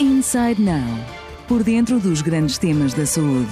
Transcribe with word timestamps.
Inside 0.00 0.62
Now 0.62 0.86
por 1.48 1.64
dentro 1.64 1.98
dos 1.98 2.22
grandes 2.22 2.56
temas 2.56 2.94
da 2.94 3.04
saúde. 3.04 3.50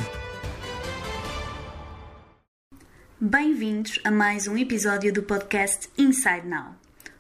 Bem-vindos 3.21 3.99
a 4.05 4.13
mais 4.13 4.47
um 4.47 4.57
episódio 4.57 5.13
do 5.13 5.25
podcast 5.25 5.89
Inside 5.99 6.47
Now. 6.47 6.77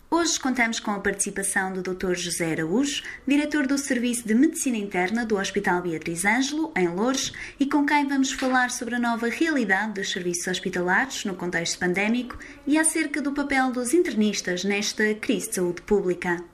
Hoje 0.09 0.39
contamos 0.39 0.79
com 0.79 0.93
a 0.93 1.01
participação 1.01 1.73
do 1.73 1.83
Dr. 1.83 2.15
José 2.15 2.53
Araújo, 2.53 3.03
diretor 3.27 3.67
do 3.67 3.77
Serviço 3.77 4.29
de 4.29 4.33
Medicina 4.33 4.77
Interna 4.77 5.27
do 5.27 5.37
Hospital 5.37 5.83
Beatriz 5.83 6.25
Ângelo, 6.25 6.71
em 6.77 6.87
Lourdes, 6.87 7.33
e 7.59 7.67
com 7.67 7.85
quem 7.85 8.07
vamos 8.07 8.31
falar 8.31 8.71
sobre 8.71 8.95
a 8.95 9.01
nova 9.01 9.27
realidade 9.27 9.95
dos 9.95 10.13
serviços 10.13 10.47
hospitalares 10.47 11.25
no 11.25 11.35
contexto 11.35 11.81
pandémico 11.81 12.39
e 12.65 12.79
acerca 12.79 13.21
do 13.21 13.33
papel 13.33 13.73
dos 13.73 13.93
internistas 13.93 14.63
nesta 14.63 15.15
crise 15.15 15.49
de 15.49 15.57
saúde 15.57 15.83
pública. 15.83 16.45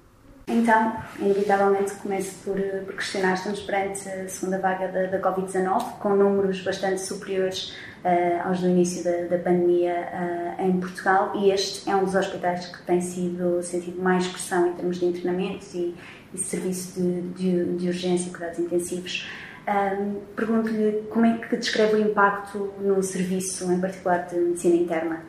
Então, 0.47 0.97
inevitavelmente 1.19 1.95
começo 1.95 2.35
por, 2.45 2.57
por 2.85 2.95
questionar, 2.95 3.35
estamos 3.35 3.61
perante 3.61 4.09
a 4.09 4.29
segunda 4.29 4.59
vaga 4.59 4.89
da, 4.89 5.07
da 5.07 5.21
Covid-19, 5.21 5.99
com 5.99 6.17
números 6.17 6.61
bastante 6.63 7.01
superiores 7.01 7.71
uh, 8.05 8.49
aos 8.49 8.61
do 8.61 8.69
início 8.69 9.05
da, 9.05 9.37
da 9.37 9.43
pandemia 9.43 10.09
uh, 10.13 10.63
em 10.63 10.81
Portugal, 10.81 11.33
e 11.37 11.51
este 11.51 11.89
é 11.89 11.95
um 11.95 12.05
dos 12.05 12.15
hospitais 12.15 12.67
que 12.67 12.83
tem 12.83 13.01
sido 13.01 13.63
sentido 13.63 14.03
mais 14.03 14.27
pressão 14.27 14.69
em 14.69 14.73
termos 14.73 14.99
de 14.99 15.07
internamentos 15.07 15.73
e, 15.75 15.95
e 16.35 16.39
serviço 16.39 17.01
de, 17.01 17.21
de, 17.33 17.77
de 17.77 17.87
urgência 17.87 18.29
e 18.29 18.33
cuidados 18.33 18.59
intensivos. 18.59 19.29
Um, 19.63 20.21
Pergunto-lhe 20.35 21.05
como 21.09 21.25
é 21.25 21.39
que 21.39 21.57
descreve 21.57 21.95
o 21.95 21.99
impacto 22.01 22.75
no 22.81 23.01
serviço, 23.01 23.71
em 23.73 23.81
particular 23.81 24.27
de 24.27 24.35
medicina 24.35 24.75
interna? 24.75 25.23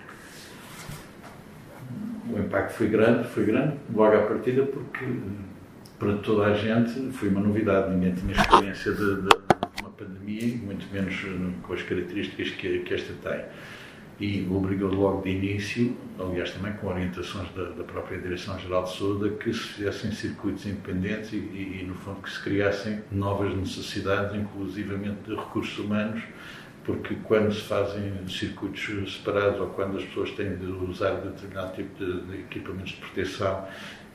O 2.30 2.40
impacto 2.40 2.74
foi 2.74 2.88
grande, 2.88 3.28
foi 3.28 3.46
grande, 3.46 3.78
logo 3.94 4.16
à 4.16 4.22
partida, 4.22 4.64
porque 4.64 5.06
para 6.00 6.18
toda 6.18 6.48
a 6.48 6.54
gente 6.54 7.12
foi 7.12 7.30
uma 7.30 7.42
novidade, 7.42 7.94
ninguém 7.94 8.14
tinha 8.14 8.34
experiência 8.34 8.92
de, 8.92 9.22
de, 9.22 9.30
uma 9.82 9.90
pandemia, 9.90 10.58
muito 10.58 10.86
menos 10.92 11.16
com 11.62 11.74
as 11.74 11.82
características 11.82 12.50
que, 12.52 12.80
que 12.80 12.94
esta 12.94 13.14
tem. 13.22 13.46
E 14.20 14.48
obrigou 14.50 14.92
logo 14.94 15.22
de 15.24 15.32
início, 15.32 15.98
aliás 16.20 16.52
também 16.52 16.74
com 16.74 16.88
orientações 16.88 17.50
da, 17.54 17.64
da 17.70 17.84
própria 17.84 18.20
Direção-Geral 18.20 18.84
de 18.84 18.96
Saúde, 18.96 19.30
a 19.30 19.38
que 19.38 19.52
se 19.52 19.60
fizessem 19.60 20.12
circuitos 20.12 20.66
independentes 20.66 21.34
e, 21.34 21.38
e, 21.38 21.80
e, 21.82 21.86
no 21.86 21.96
fundo, 21.96 22.22
que 22.22 22.30
se 22.30 22.42
criassem 22.42 23.02
novas 23.12 23.56
necessidades, 23.56 24.36
inclusivamente 24.36 25.18
de 25.26 25.36
recursos 25.36 25.78
humanos, 25.80 26.22
porque 26.84 27.16
quando 27.24 27.54
se 27.54 27.62
fazem 27.62 28.28
circuitos 28.28 29.16
separados 29.16 29.60
ou 29.60 29.68
quando 29.68 29.98
as 29.98 30.04
pessoas 30.04 30.32
têm 30.32 30.56
de 30.56 30.66
usar 30.66 31.12
determinado 31.16 31.74
tipo 31.74 32.04
de, 32.04 32.40
equipamentos 32.40 32.92
de 32.92 32.98
proteção 32.98 33.66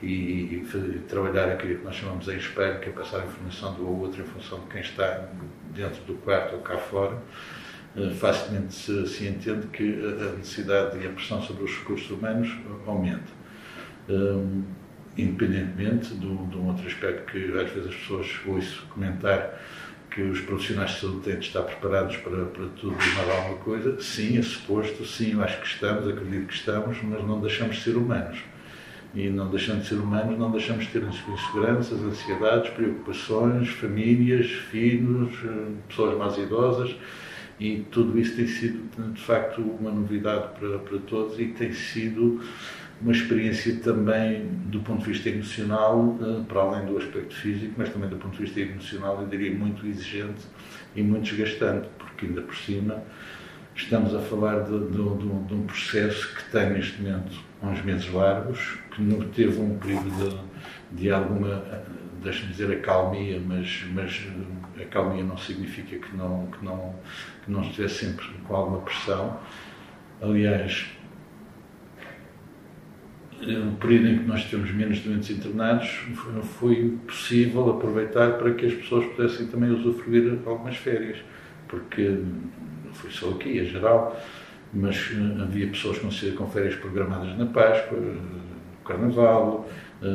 e, 0.01 0.07
e, 0.07 1.03
trabalhar 1.07 1.49
aquilo 1.49 1.79
que 1.79 1.83
nós 1.83 1.95
chamamos 1.95 2.27
em 2.27 2.37
espelho, 2.37 2.79
que 2.79 2.89
é 2.89 2.91
passar 2.91 3.21
a 3.21 3.25
informação 3.25 3.73
do 3.73 3.87
ou 3.87 3.99
outro 4.01 4.21
em 4.21 4.25
função 4.25 4.59
de 4.59 4.67
quem 4.67 4.81
está 4.81 5.27
dentro 5.73 6.01
do 6.03 6.13
quarto 6.15 6.55
ou 6.55 6.61
cá 6.61 6.77
fora, 6.77 7.17
eh, 7.97 8.09
facilmente 8.11 8.73
se, 8.73 9.07
se 9.07 9.27
entende 9.27 9.67
que 9.67 9.83
a 9.83 10.37
necessidade 10.37 10.97
e 10.99 11.07
a 11.07 11.09
pressão 11.09 11.41
sobre 11.41 11.63
os 11.63 11.71
recursos 11.79 12.09
humanos 12.11 12.49
aumenta. 12.85 13.39
Um, 14.07 14.63
independentemente 15.17 16.13
de, 16.13 16.19
de 16.19 16.57
um 16.57 16.67
outro 16.67 16.87
aspecto 16.87 17.31
que 17.31 17.51
às 17.59 17.69
vezes 17.71 17.89
as 17.89 17.95
pessoas 17.95 18.39
ouço 18.47 18.85
comentar 18.89 19.59
que 20.11 20.21
os 20.21 20.41
profissionais 20.41 20.91
de 20.91 21.01
saúde 21.01 21.19
têm 21.21 21.39
de 21.39 21.45
estar 21.45 21.61
preparados 21.61 22.17
para, 22.17 22.45
para 22.45 22.65
tudo 22.79 22.95
e 22.95 23.15
mais 23.15 23.29
alguma 23.29 23.57
coisa. 23.57 24.01
Sim, 24.01 24.37
é 24.37 24.41
suposto, 24.41 25.05
sim, 25.05 25.33
eu 25.33 25.43
acho 25.43 25.61
que 25.61 25.67
estamos, 25.67 26.07
acredito 26.07 26.47
que 26.47 26.53
estamos, 26.53 26.97
mas 27.03 27.23
não 27.25 27.39
deixamos 27.39 27.77
de 27.77 27.83
ser 27.83 27.95
humanos. 27.95 28.39
E 29.13 29.29
não 29.29 29.49
deixando 29.49 29.81
de 29.81 29.87
ser 29.87 29.95
humanos, 29.95 30.37
não 30.37 30.51
deixamos 30.51 30.85
de 30.85 30.91
ter 30.91 31.03
inseguranças, 31.03 31.99
ansiedades, 32.01 32.69
preocupações, 32.71 33.69
famílias, 33.69 34.47
filhos, 34.47 35.31
eh, 35.43 35.71
pessoas 35.87 36.17
mais 36.17 36.37
idosas. 36.37 36.95
E 37.59 37.85
tudo 37.91 38.17
isso 38.17 38.35
tem 38.35 38.47
sido, 38.47 39.11
de 39.13 39.21
facto, 39.21 39.61
uma 39.61 39.91
novidade 39.91 40.59
para, 40.59 40.79
para 40.79 40.97
todos 40.99 41.39
e 41.39 41.47
tem 41.47 41.73
sido 41.73 42.39
uma 43.01 43.11
experiência 43.11 43.75
também 43.77 44.45
do 44.65 44.81
ponto 44.81 45.03
de 45.03 45.11
vista 45.13 45.29
emocional, 45.29 46.17
eh, 46.21 46.43
para 46.47 46.61
além 46.61 46.85
do 46.85 46.97
aspecto 46.97 47.33
físico, 47.33 47.73
mas 47.77 47.89
também 47.89 48.09
do 48.09 48.17
ponto 48.17 48.35
de 48.35 48.43
vista 48.43 48.59
emocional, 48.59 49.21
eu 49.21 49.27
diria 49.27 49.53
muito 49.57 49.85
exigente 49.85 50.45
e 50.95 51.01
muito 51.01 51.23
desgastante, 51.23 51.87
porque 51.97 52.25
ainda 52.25 52.41
por 52.41 52.55
cima 52.55 53.01
estamos 53.75 54.13
a 54.13 54.19
falar 54.19 54.63
de, 54.63 54.77
de, 54.79 54.97
de, 54.97 55.45
de 55.47 55.53
um 55.53 55.65
processo 55.65 56.35
que 56.35 56.51
tem 56.51 56.71
neste 56.71 57.01
momento 57.01 57.39
uns 57.63 57.81
meses 57.83 58.11
largos, 58.11 58.77
que 58.91 59.01
não 59.01 59.21
teve 59.29 59.59
um 59.59 59.77
período 59.77 60.39
de, 60.91 61.11
alguma, 61.11 61.63
deixe-me 62.21 62.51
dizer, 62.51 62.71
acalmia, 62.71 63.41
mas, 63.45 63.85
mas 63.93 64.27
a 64.77 64.81
acalmia 64.81 65.23
não 65.23 65.37
significa 65.37 65.97
que 65.97 66.15
não, 66.15 66.47
que, 66.47 66.65
não, 66.65 66.95
que 67.43 67.51
não 67.51 67.61
estivesse 67.61 68.05
sempre 68.05 68.25
com 68.47 68.55
alguma 68.55 68.79
pressão. 68.79 69.39
Aliás, 70.21 70.85
no 73.41 73.71
período 73.77 74.07
em 74.07 74.17
que 74.19 74.25
nós 74.25 74.43
tivemos 74.43 74.71
menos 74.71 74.99
doentes 74.99 75.29
internados, 75.29 75.87
foi 76.59 76.97
possível 77.07 77.69
aproveitar 77.69 78.33
para 78.33 78.53
que 78.53 78.65
as 78.65 78.73
pessoas 78.73 79.05
pudessem 79.07 79.47
também 79.47 79.71
usufruir 79.71 80.39
algumas 80.45 80.75
férias, 80.75 81.17
porque 81.67 82.01
não 82.85 82.93
foi 82.93 83.11
só 83.11 83.29
aqui, 83.31 83.59
é 83.59 83.63
geral, 83.63 84.19
mas 84.73 85.11
eh, 85.13 85.41
havia 85.41 85.67
pessoas 85.67 85.99
com, 85.99 86.09
com 86.09 86.49
férias 86.49 86.75
programadas 86.75 87.37
na 87.37 87.45
Páscoa, 87.45 87.97
no 87.97 88.83
Carnaval, 88.85 89.69
eh, 90.01 90.05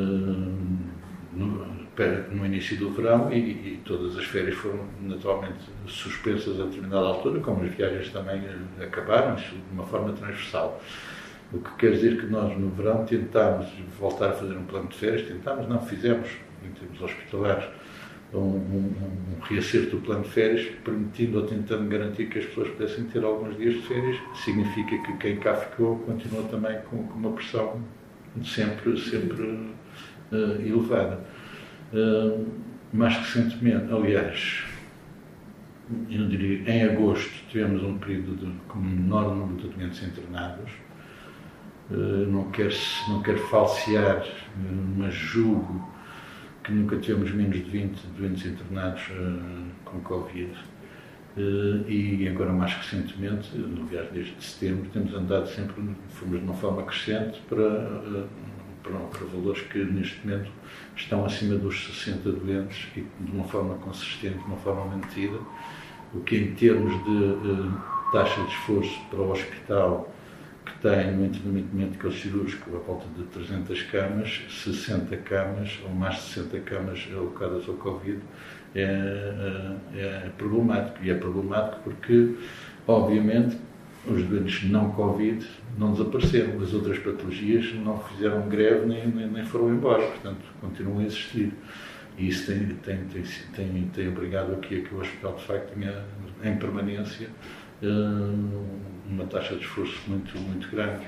no, 1.33 2.45
início 2.45 2.77
do 2.77 2.91
verão 2.91 3.31
e, 3.31 3.37
e, 3.37 3.81
todas 3.83 4.17
as 4.17 4.25
férias 4.25 4.55
foram 4.55 4.85
naturalmente 5.01 5.59
suspensas 5.87 6.59
a 6.59 6.65
determinada 6.65 7.07
altura, 7.07 7.39
como 7.39 7.63
as 7.63 7.73
viagens 7.73 8.09
também 8.09 8.41
eh, 8.45 8.83
acabaram, 8.83 9.35
de 9.35 9.61
uma 9.71 9.85
forma 9.85 10.13
transversal. 10.13 10.81
O 11.53 11.59
que 11.59 11.71
quer 11.77 11.91
dizer 11.91 12.19
que 12.19 12.25
nós, 12.25 12.57
no 12.57 12.69
verão, 12.69 13.05
tentámos 13.05 13.67
voltar 13.99 14.29
a 14.29 14.33
fazer 14.33 14.55
um 14.57 14.65
plano 14.65 14.87
de 14.89 14.97
férias, 14.97 15.27
tentámos, 15.27 15.67
não 15.69 15.79
fizemos, 15.79 16.29
em 16.63 16.71
termos 16.71 17.01
hospitalares, 17.01 17.65
um, 18.33 18.39
um, 18.39 18.93
um 19.37 19.41
reacerto 19.43 19.97
do 19.97 20.01
plano 20.01 20.23
de 20.23 20.29
férias, 20.29 20.67
permitindo 20.83 21.39
ou 21.39 21.45
tentando 21.45 21.87
garantir 21.87 22.27
que 22.27 22.39
as 22.39 22.45
pessoas 22.45 22.69
pudessem 22.69 23.05
ter 23.05 23.23
alguns 23.23 23.55
dias 23.57 23.75
de 23.75 23.81
férias. 23.81 24.17
Significa 24.43 24.97
que 25.03 25.17
quem 25.17 25.37
cá 25.37 25.55
ficou 25.55 25.99
continua 25.99 26.43
também 26.43 26.79
com, 26.89 27.03
com 27.07 27.19
uma 27.19 27.31
pressão 27.31 27.81
sempre, 28.43 28.99
sempre 28.99 29.43
uh, 30.31 30.61
elevada. 30.61 31.19
Uh, 31.93 32.45
mais 32.91 33.15
recentemente, 33.17 33.91
aliás, 33.93 34.63
eu 36.09 36.27
diria, 36.27 36.69
em 36.69 36.83
agosto 36.83 37.31
tivemos 37.49 37.83
um 37.83 37.97
período 37.97 38.35
de, 38.35 38.51
com 38.67 38.79
menor 38.79 39.35
número 39.35 39.69
de 39.69 39.75
doentes 39.75 40.01
internados, 40.01 40.71
não 41.89 42.49
quero, 42.51 42.73
não 43.09 43.21
quero 43.21 43.39
falsear, 43.47 44.25
mas 44.97 45.13
julgo 45.13 45.93
que 46.63 46.71
nunca 46.71 46.97
tivemos 46.97 47.31
menos 47.31 47.57
de 47.57 47.63
20 47.63 47.95
doentes 48.17 48.45
internados 48.45 49.01
uh, 49.09 49.65
com 49.85 49.99
Covid. 49.99 50.51
E 51.37 52.27
agora, 52.29 52.53
mais 52.53 52.73
recentemente, 52.73 53.51
aliás, 53.87 54.09
desde 54.11 54.41
setembro, 54.41 54.89
temos 54.91 55.13
andado 55.13 55.47
sempre, 55.49 55.75
fomos 56.07 56.39
de 56.39 56.45
uma 56.45 56.53
forma 56.53 56.83
crescente 56.83 57.41
para, 57.49 58.01
para, 58.81 58.99
para, 58.99 59.25
valores 59.33 59.61
que 59.63 59.79
neste 59.83 60.25
momento 60.25 60.49
estão 60.95 61.25
acima 61.25 61.57
dos 61.57 61.87
60 61.87 62.31
doentes 62.31 62.87
e 62.95 63.01
de 63.01 63.31
uma 63.33 63.43
forma 63.43 63.75
consistente, 63.75 64.37
de 64.37 64.45
uma 64.45 64.55
forma 64.55 64.85
mantida, 64.85 65.37
o 66.13 66.21
que 66.21 66.37
em 66.37 66.55
termos 66.55 66.93
de 67.03 68.11
taxa 68.13 68.41
de 68.41 68.47
esforço 68.47 68.97
para 69.09 69.19
o 69.19 69.31
hospital 69.31 70.09
que 70.65 70.79
tem 70.79 71.11
no 71.11 71.25
internamento 71.25 71.75
médico 71.75 72.11
cirúrgico 72.11 72.75
a 72.75 72.79
volta 72.79 73.05
de 73.15 73.23
300 73.25 73.81
camas, 73.83 74.41
60 74.49 75.15
camas 75.17 75.79
ou 75.83 75.91
mais 75.91 76.15
de 76.15 76.21
60 76.21 76.59
camas 76.61 77.07
alocadas 77.13 77.67
ao 77.69 77.75
Covid 77.75 78.19
é, 78.75 78.81
é, 78.81 79.99
é 80.25 80.31
problemático. 80.37 81.03
E 81.03 81.11
é 81.11 81.13
problemático 81.13 81.81
porque, 81.83 82.35
obviamente, 82.87 83.57
os 84.07 84.23
doentes 84.23 84.69
não 84.69 84.91
Covid 84.91 85.45
não 85.77 85.91
desapareceram, 85.93 86.61
as 86.61 86.73
outras 86.73 86.99
patologias 86.99 87.73
não 87.75 87.99
fizeram 87.99 88.47
greve 88.47 88.85
nem, 88.85 89.07
nem, 89.07 89.27
nem 89.27 89.45
foram 89.45 89.69
embora, 89.73 90.03
portanto, 90.03 90.41
continuam 90.61 90.99
a 90.99 91.03
existir. 91.03 91.53
E 92.17 92.27
isso 92.29 92.45
tem, 92.45 92.67
tem, 92.67 92.97
tem, 93.05 93.23
tem, 93.53 93.89
tem 93.93 94.07
obrigado 94.07 94.53
aqui 94.53 94.79
a 94.79 94.81
que 94.81 94.95
o 94.95 94.99
hospital, 94.99 95.35
de 95.35 95.43
facto, 95.43 95.73
tenha 95.73 96.05
em 96.43 96.55
permanência 96.57 97.29
uma 97.81 99.25
taxa 99.25 99.55
de 99.55 99.61
esforço 99.61 99.99
muito, 100.07 100.37
muito 100.39 100.69
grande. 100.69 101.05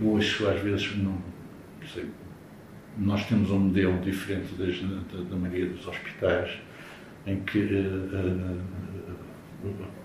Hoje, 0.00 0.46
às 0.46 0.60
vezes, 0.60 0.96
não, 0.96 1.18
sei, 1.92 2.06
nós 2.96 3.24
temos 3.26 3.50
um 3.50 3.58
modelo 3.58 3.98
diferente 4.00 4.54
das, 4.54 4.78
da, 4.80 5.22
da 5.30 5.36
maioria 5.36 5.66
dos 5.66 5.86
hospitais, 5.86 6.58
em 7.26 7.40
que 7.40 7.58
uh, 7.58 8.60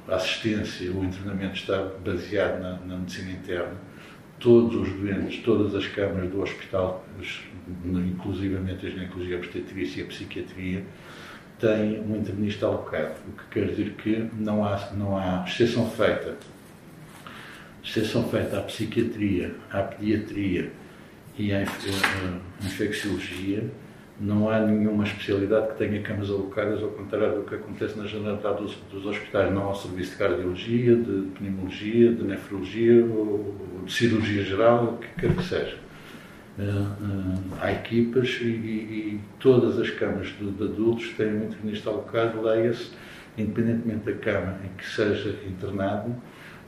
a 0.08 0.16
assistência, 0.16 0.92
o 0.92 1.04
internamento 1.04 1.56
está 1.56 1.92
baseado 2.04 2.62
na, 2.62 2.80
na 2.80 2.98
medicina 2.98 3.32
interna. 3.32 3.76
todos 4.40 4.76
os 4.76 4.94
doentes, 4.94 5.42
todas 5.44 5.74
as 5.76 5.88
câmaras 5.88 6.30
do 6.30 6.42
hospital, 6.42 7.06
inclusivamente 7.86 8.86
a 8.86 8.90
ginecologia, 8.90 9.38
a 9.38 9.40
obstetrícia 9.40 10.02
e 10.02 10.04
a 10.04 10.08
psiquiatria, 10.08 10.86
têm 11.64 12.02
um 12.02 12.18
internista 12.18 12.66
alocado, 12.66 13.14
o 13.26 13.32
que 13.32 13.44
quer 13.52 13.68
dizer 13.70 13.92
que 13.92 14.30
não 14.34 14.66
há, 14.66 14.92
não 14.94 15.18
há 15.18 15.46
exceção 15.48 15.90
feita. 15.90 16.36
Exceção 17.82 18.28
feita 18.28 18.60
à 18.60 18.62
psiquiatria, 18.62 19.56
à 19.72 19.82
pediatria 19.82 20.72
e 21.38 21.54
à 21.54 21.62
eh, 21.62 21.66
infecciologia, 22.62 23.64
não 24.20 24.50
há 24.50 24.60
nenhuma 24.60 25.06
especialidade 25.06 25.70
que 25.70 25.78
tenha 25.78 26.02
camas 26.02 26.30
alocadas, 26.30 26.82
ao 26.82 26.90
contrário 26.90 27.40
do 27.40 27.44
que 27.44 27.56
acontece 27.56 27.98
na 27.98 28.06
generalidade 28.06 28.62
dos, 28.62 28.76
dos 28.92 29.06
hospitais. 29.06 29.52
Não 29.52 29.72
há 29.72 29.76
serviço 29.76 30.12
de 30.12 30.18
cardiologia, 30.18 30.96
de 30.96 31.28
pneumologia, 31.38 32.14
de 32.14 32.24
nefrologia 32.24 33.06
ou, 33.06 33.56
de 33.86 33.92
cirurgia 33.92 34.44
geral, 34.44 34.86
o 34.86 34.98
que 34.98 35.08
quer 35.20 35.36
que 35.36 35.44
seja. 35.44 35.83
Uh, 36.56 36.62
uh, 36.62 37.58
há 37.62 37.72
equipas 37.72 38.30
e, 38.40 38.46
e, 38.46 39.22
todas 39.40 39.80
as 39.80 39.90
camas 39.90 40.28
de, 40.28 40.52
de 40.52 40.64
adultos 40.64 41.10
têm 41.18 41.34
um 41.34 41.46
internista 41.46 41.90
alocado, 41.90 42.44
leia-se, 42.44 42.92
independentemente 43.36 44.06
da 44.06 44.14
cama 44.14 44.60
em 44.64 44.70
que 44.78 44.88
seja 44.88 45.36
internado, 45.48 46.16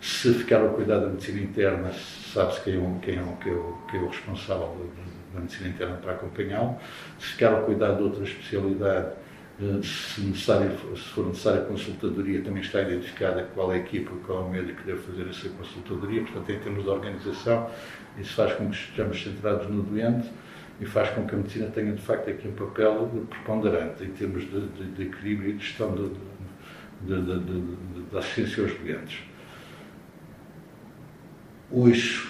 se 0.02 0.34
ficar 0.34 0.62
ao 0.62 0.70
cuidado 0.70 1.02
da 1.02 1.10
medicina 1.10 1.40
interna, 1.40 1.92
sabe-se 2.34 2.62
quem, 2.62 2.76
é, 2.76 3.00
quem, 3.02 3.16
é, 3.16 3.24
quem, 3.42 3.54
é, 3.54 3.58
quem 3.92 4.00
é 4.00 4.04
o 4.04 4.08
responsável 4.08 4.90
da 5.34 5.40
medicina 5.40 5.70
interna 5.70 5.98
para 5.98 6.14
acompanhá-lo. 6.14 6.78
Se 7.20 7.28
ficar 7.28 7.54
ao 7.54 7.64
cuidado 7.64 7.98
de 7.98 8.04
outra 8.04 8.24
especialidade, 8.24 9.12
se, 9.58 10.22
necessário, 10.22 10.72
se 10.96 11.04
for 11.14 11.28
necessária 11.28 11.62
consultadoria, 11.62 12.42
também 12.42 12.62
está 12.62 12.82
identificada 12.82 13.44
qual 13.54 13.72
é 13.72 13.76
a 13.76 13.78
equipa, 13.80 14.12
qual 14.26 14.40
é 14.40 14.42
o 14.42 14.50
médico 14.50 14.82
que 14.82 14.88
deve 14.88 15.00
fazer 15.00 15.30
essa 15.30 15.48
consultadoria. 15.50 16.22
Portanto, 16.24 16.52
em 16.52 16.60
termos 16.60 16.84
de 16.84 16.90
organização, 16.90 17.70
isso 18.18 18.34
faz 18.34 18.54
com 18.54 18.70
que 18.70 18.76
estejamos 18.76 19.24
centrados 19.24 19.70
no 19.70 19.82
doente 19.82 20.30
e 20.82 20.86
faz 20.86 21.10
com 21.12 21.26
que 21.26 21.34
a 21.34 21.38
medicina 21.38 21.68
tenha, 21.68 21.94
de 21.94 22.02
facto, 22.02 22.30
aqui 22.30 22.48
um 22.48 22.52
papel 22.52 23.26
preponderante 23.30 24.04
em 24.04 24.12
termos 24.12 24.44
de, 24.44 24.68
de, 24.68 24.92
de 24.92 25.04
equilíbrio 25.04 25.52
e 25.52 25.54
de 25.54 25.64
gestão 25.64 26.12
da 28.12 28.20
assistência 28.20 28.64
aos 28.64 28.74
doentes. 28.74 29.20
Hoje, 31.72 32.28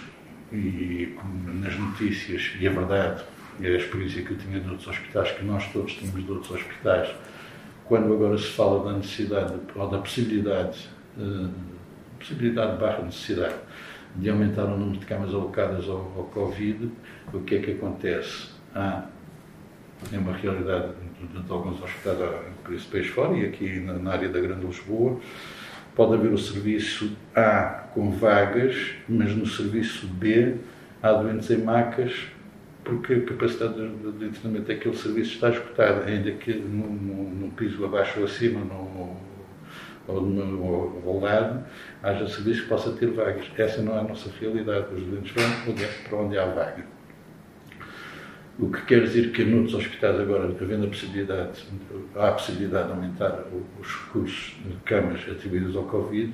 e 0.52 1.18
nas 1.62 1.76
notícias, 1.78 2.54
e 2.60 2.68
a 2.68 2.72
verdade, 2.72 3.24
é 3.62 3.68
a 3.68 3.78
experiência 3.78 4.24
que 4.24 4.32
eu 4.32 4.38
tinha 4.38 4.60
de 4.60 4.70
outros 4.70 4.88
hospitais, 4.88 5.32
que 5.32 5.44
nós 5.46 5.72
todos 5.72 5.94
tínhamos 5.94 6.26
de 6.26 6.32
outros 6.32 6.52
hospitais, 6.52 7.10
quando 7.86 8.14
agora 8.14 8.38
se 8.38 8.48
fala 8.48 8.92
da 8.92 8.98
necessidade, 8.98 9.54
ou 9.76 9.90
da 9.90 9.98
possibilidade, 10.00 10.90
uh, 11.18 11.50
possibilidade 12.20 12.78
barra 12.78 13.04
necessidade, 13.04 13.56
de 14.16 14.30
aumentar 14.30 14.66
o 14.66 14.78
número 14.78 15.00
de 15.00 15.06
camas 15.06 15.34
alocadas 15.34 15.88
ao, 15.88 15.98
ao 16.18 16.30
Covid, 16.34 16.90
o 17.34 17.40
que 17.42 17.56
é 17.56 17.60
que 17.60 17.72
acontece? 17.72 18.50
Há, 18.74 19.06
é 20.12 20.18
uma 20.18 20.34
realidade 20.34 20.94
de, 21.34 21.42
de 21.42 21.52
alguns 21.52 21.82
hospitais, 21.82 22.18
por 22.64 22.74
esse 22.74 22.86
país 22.86 23.08
fora, 23.08 23.36
e 23.38 23.46
aqui 23.46 23.80
na, 23.80 23.94
na 23.94 24.12
área 24.12 24.30
da 24.30 24.40
Grande 24.40 24.66
Lisboa, 24.66 25.20
pode 25.96 26.14
haver 26.14 26.32
o 26.32 26.38
serviço 26.38 27.16
A 27.34 27.86
com 27.94 28.12
vagas, 28.12 28.96
mas 29.08 29.36
no 29.36 29.46
serviço 29.46 30.08
B 30.08 30.56
há 31.02 31.14
doentes 31.14 31.50
em 31.52 31.58
macas 31.58 32.28
porque 32.86 33.14
a 33.16 33.22
capacidade 33.22 33.74
de, 33.74 34.12
de 34.12 34.26
internamento 34.26 34.68
daquele 34.68 34.96
serviço 34.96 35.34
está 35.34 35.50
esgotada, 35.50 36.06
ainda 36.06 36.32
que 36.32 36.54
num, 36.54 37.52
piso 37.58 37.84
abaixo 37.84 38.20
ou 38.20 38.26
acima, 38.26 38.60
no, 38.60 39.18
ou, 40.08 40.22
no, 40.22 41.02
ao 41.06 41.20
lado, 41.20 41.66
haja 42.04 42.28
serviço 42.28 42.64
que 42.64 42.70
possa 42.70 42.92
ter 42.92 43.08
vagas. 43.08 43.46
Essa 43.58 43.82
não 43.82 43.98
é 43.98 44.02
a 44.02 44.04
nossa 44.04 44.30
realidade. 44.40 44.94
Os 44.94 45.04
doentes 45.04 45.32
vão 45.34 45.76
para 46.08 46.18
onde 46.18 46.38
há 46.38 46.46
vaga. 46.46 46.86
O 48.58 48.70
que 48.70 48.86
quer 48.86 49.02
dizer 49.02 49.32
que 49.32 49.44
noutros 49.44 49.74
hospitais 49.74 50.18
agora, 50.18 50.46
havendo 50.46 50.86
a 50.86 50.88
possibilidade, 50.88 51.66
há 52.16 52.30
a 52.30 52.32
possibilidade 52.34 52.88
de 52.88 52.94
aumentar 52.94 53.46
os 53.82 53.88
recursos 53.88 54.56
de 54.64 54.76
camas 54.86 55.20
atribuídos 55.30 55.76
ao 55.76 55.84
Covid, 55.84 56.32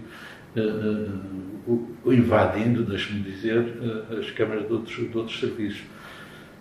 uh, 0.56 1.72
uh, 1.72 2.14
invadindo, 2.14 2.84
deixe-me 2.84 3.22
dizer, 3.22 3.58
uh, 3.58 4.20
as 4.20 4.30
câmaras 4.32 4.68
de 4.68 4.74
outros, 4.74 4.96
de 4.96 5.18
outros 5.18 5.40
serviços. 5.40 5.82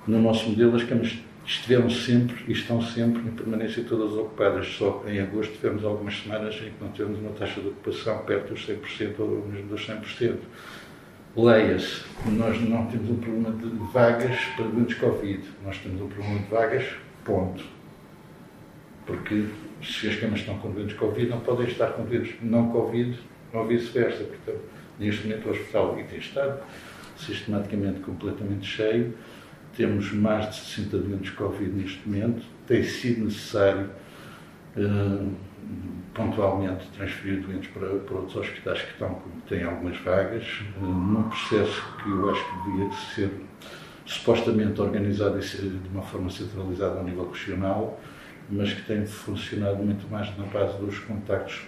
No 0.06 0.20
nosso 0.20 0.48
modelo, 0.48 0.76
as 0.76 0.84
câmaras 0.84 1.18
estiveram 1.46 1.90
sempre 1.90 2.44
e 2.46 2.52
estão 2.52 2.80
sempre 2.80 3.20
em 3.22 3.32
permanência 3.32 3.84
todas 3.84 4.12
ocupadas. 4.12 4.66
Só 4.66 5.04
em 5.06 5.20
agosto 5.20 5.52
tivemos 5.54 5.84
algumas 5.84 6.16
semanas 6.16 6.54
em 6.56 6.70
que 6.70 6.76
não 6.80 6.90
tivemos 6.92 7.18
uma 7.18 7.32
taxa 7.32 7.60
de 7.60 7.68
ocupação 7.68 8.18
perto 8.24 8.54
dos 8.54 8.66
100% 8.66 9.14
ou 9.18 9.46
mesmo 9.48 9.68
dos 9.68 9.86
100%. 9.86 10.38
Leia-se, 11.36 12.02
nós 12.26 12.60
não 12.60 12.86
temos 12.86 13.10
um 13.10 13.16
problema 13.16 13.52
de 13.52 13.68
vagas 13.92 14.36
para 14.56 14.64
doentes 14.64 14.96
Covid, 14.98 15.42
nós 15.64 15.78
temos 15.78 16.00
um 16.00 16.08
problema 16.08 16.40
de 16.40 16.46
vagas, 16.46 16.84
ponto. 17.24 17.64
Porque 19.06 19.46
se 19.82 20.08
as 20.08 20.16
camas 20.16 20.40
estão 20.40 20.58
com 20.58 20.72
doentes 20.72 20.96
Covid, 20.96 21.30
não 21.30 21.40
podem 21.40 21.68
estar 21.68 21.88
com 21.92 22.04
doentes 22.04 22.34
não 22.42 22.70
Covid 22.70 23.16
ou 23.52 23.66
vice-versa. 23.66 24.24
Portanto, 24.24 24.60
neste 24.98 25.26
momento 25.26 25.46
o 25.46 25.50
hospital 25.50 25.96
tem 26.08 26.18
estado 26.18 26.62
sistematicamente 27.16 28.00
completamente 28.00 28.66
cheio, 28.66 29.14
temos 29.76 30.12
mais 30.12 30.48
de 30.48 30.56
60 30.56 30.98
doentes 30.98 31.30
Covid 31.30 31.70
neste 31.70 32.08
momento, 32.08 32.42
tem 32.66 32.82
sido 32.82 33.24
necessário. 33.24 33.90
Uh, 34.76 35.30
pontualmente 36.14 36.86
transferir 36.96 37.40
doentes 37.40 37.70
para, 37.70 37.86
para 37.86 38.16
outros 38.16 38.36
hospitais 38.36 38.82
que 38.82 38.92
estão, 38.92 39.18
têm 39.48 39.62
algumas 39.62 39.96
vagas, 39.98 40.44
eh, 40.76 40.80
num 40.80 41.22
processo 41.24 41.82
que 42.02 42.10
eu 42.10 42.30
acho 42.30 42.44
que 42.44 42.70
devia 42.70 42.92
ser 42.92 43.30
supostamente 44.04 44.80
organizado 44.80 45.38
de 45.38 45.88
uma 45.92 46.02
forma 46.02 46.30
centralizada 46.30 46.98
ao 46.98 47.04
nível 47.04 47.30
regional, 47.30 48.00
mas 48.50 48.72
que 48.72 48.82
tem 48.82 49.06
funcionado 49.06 49.76
muito 49.76 50.10
mais 50.10 50.36
na 50.36 50.44
base 50.46 50.76
dos 50.78 50.98
contactos 50.98 51.62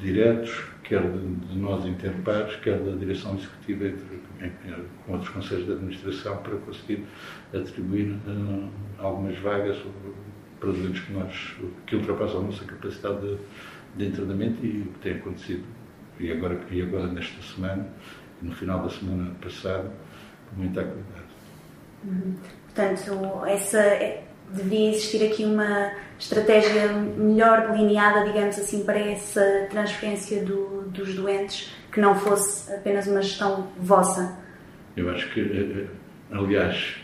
diretos, 0.00 0.64
quer 0.82 1.02
de, 1.02 1.34
de 1.36 1.58
nós 1.58 1.84
interpares, 1.86 2.56
quer 2.56 2.78
da 2.78 2.92
direção 2.96 3.36
executiva 3.36 3.86
entre, 3.86 4.20
com 5.06 5.12
outros 5.12 5.30
conselhos 5.30 5.66
de 5.66 5.72
administração, 5.72 6.36
para 6.38 6.56
conseguir 6.56 7.04
atribuir 7.54 8.12
uh, 8.26 8.70
algumas 8.98 9.38
vagas 9.38 9.76
para 10.58 10.72
doentes 10.72 11.00
que, 11.02 11.66
que 11.86 11.96
ultrapassam 11.96 12.40
a 12.40 12.42
nossa 12.44 12.64
capacidade 12.64 13.20
de 13.20 13.38
de 13.94 14.06
internamento 14.06 14.64
e 14.64 14.82
o 14.82 14.92
que 14.92 14.98
tem 15.00 15.12
acontecido, 15.14 15.64
e 16.18 16.30
agora, 16.30 16.58
e 16.70 16.82
agora 16.82 17.06
nesta 17.08 17.42
semana, 17.42 17.86
no 18.42 18.54
final 18.54 18.82
da 18.82 18.90
semana 18.90 19.34
passada, 19.40 19.90
com 20.48 20.56
muita 20.56 20.82
cuidado. 20.82 21.30
Uhum. 22.04 22.36
Portanto, 22.66 23.46
essa, 23.46 23.80
deveria 24.52 24.90
existir 24.90 25.24
aqui 25.26 25.44
uma 25.44 25.92
estratégia 26.18 26.92
melhor 26.92 27.72
delineada, 27.72 28.24
digamos 28.24 28.58
assim, 28.58 28.84
para 28.84 28.98
essa 28.98 29.66
transferência 29.70 30.44
do, 30.44 30.82
dos 30.88 31.14
doentes, 31.14 31.74
que 31.90 32.00
não 32.00 32.14
fosse 32.14 32.72
apenas 32.72 33.06
uma 33.06 33.22
gestão 33.22 33.68
vossa. 33.78 34.38
Eu 34.96 35.10
acho 35.10 35.32
que, 35.32 35.40
eh, 35.40 35.82
eh, 35.82 36.36
aliás, 36.36 36.96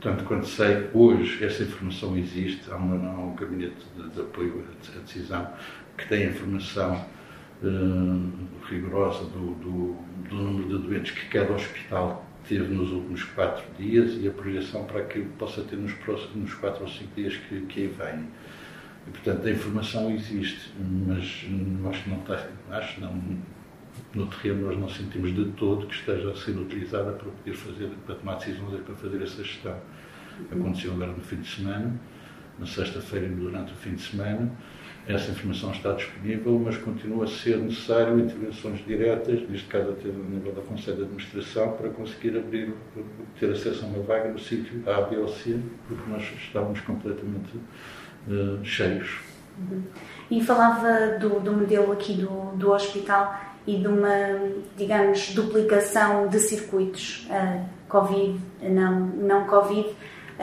tanto 0.00 0.24
quanto 0.24 0.46
sei, 0.46 0.88
hoje 0.92 1.44
essa 1.44 1.62
informação 1.62 2.16
existe, 2.16 2.70
há, 2.70 2.76
uma, 2.76 3.10
há 3.10 3.18
um 3.18 3.34
gabinete 3.34 3.86
de, 3.96 4.10
de 4.10 4.20
apoio 4.20 4.64
à 4.96 4.98
decisão 5.00 5.48
que 5.96 6.08
tem 6.08 6.24
informação 6.24 7.04
uh, 7.62 8.32
rigorosa 8.68 9.24
do, 9.24 9.54
do, 9.54 9.96
do, 10.28 10.34
número 10.34 10.78
de 10.78 10.86
doentes 10.86 11.12
que 11.12 11.28
cada 11.28 11.52
hospital 11.52 12.24
teve 12.48 12.74
nos 12.74 12.90
últimos 12.90 13.22
quatro 13.24 13.64
dias 13.78 14.16
e 14.20 14.28
a 14.28 14.30
projeção 14.30 14.84
para 14.84 15.04
que 15.04 15.20
possa 15.38 15.62
ter 15.62 15.76
nos 15.76 15.92
próximos 15.94 16.52
quatro 16.54 16.82
ou 16.82 16.88
cinco 16.88 17.14
dias 17.14 17.36
que, 17.36 17.60
que 17.62 17.82
aí 17.82 17.86
vêm. 17.88 18.28
E, 19.06 19.10
portanto, 19.10 19.46
a 19.46 19.50
informação 19.50 20.10
existe, 20.10 20.72
mas 21.06 21.18
acho 21.90 22.02
que 22.04 22.10
não 22.10 22.18
está, 22.20 22.46
acho 22.70 23.00
não, 23.00 23.20
no 24.14 24.26
terreno 24.26 24.66
nós 24.66 24.78
não 24.78 24.88
sentimos 24.88 25.34
de 25.34 25.44
todo 25.52 25.86
que 25.86 25.94
esteja 25.94 26.30
a 26.30 26.36
ser 26.36 26.52
utilizada 26.52 27.12
para 27.12 27.30
poder 27.30 27.54
fazer, 27.54 27.90
para 28.06 28.14
tomar 28.14 28.34
decisões 28.36 28.74
e 28.74 28.82
para 28.82 28.94
fazer 28.94 29.22
essa 29.22 29.42
gestão. 29.42 29.76
Aconteceu 30.50 30.92
agora 30.92 31.12
no 31.12 31.20
fim 31.20 31.36
de 31.36 31.48
semana, 31.48 32.00
na 32.58 32.66
sexta-feira 32.66 33.26
e 33.26 33.30
durante 33.30 33.72
o 33.72 33.76
fim 33.76 33.94
de 33.94 34.02
semana, 34.02 34.50
essa 35.06 35.32
informação 35.32 35.72
está 35.72 35.92
disponível, 35.92 36.60
mas 36.64 36.76
continua 36.76 37.24
a 37.24 37.28
ser 37.28 37.56
necessário 37.58 38.20
intervenções 38.20 38.84
diretas, 38.86 39.42
neste 39.48 39.66
caso 39.66 39.90
até 39.90 40.08
no 40.08 40.22
nível 40.24 40.52
da 40.52 40.62
Conselho 40.62 40.98
de 40.98 41.02
Administração, 41.02 41.72
para 41.72 41.88
conseguir 41.90 42.36
abrir, 42.36 42.72
ter 43.38 43.50
acesso 43.50 43.84
a 43.84 43.88
uma 43.88 44.02
vaga 44.04 44.30
no 44.30 44.38
sítio 44.38 44.82
A, 44.86 45.02
B 45.02 45.16
ou 45.16 45.28
C, 45.28 45.58
porque 45.88 46.08
nós 46.08 46.22
estávamos 46.38 46.80
completamente 46.80 47.56
uh, 48.28 48.64
cheios. 48.64 49.18
Uhum. 49.58 49.82
E 50.30 50.40
falava 50.40 51.18
do, 51.18 51.40
do 51.40 51.52
modelo 51.52 51.92
aqui 51.92 52.14
do, 52.14 52.56
do 52.56 52.70
hospital 52.70 53.38
e 53.66 53.78
de 53.78 53.88
uma, 53.88 54.08
digamos, 54.76 55.34
duplicação 55.34 56.28
de 56.28 56.38
circuitos, 56.38 57.26
uh, 57.28 57.64
Covid, 57.88 58.38
não, 58.62 59.00
não 59.00 59.46
Covid. 59.46 59.88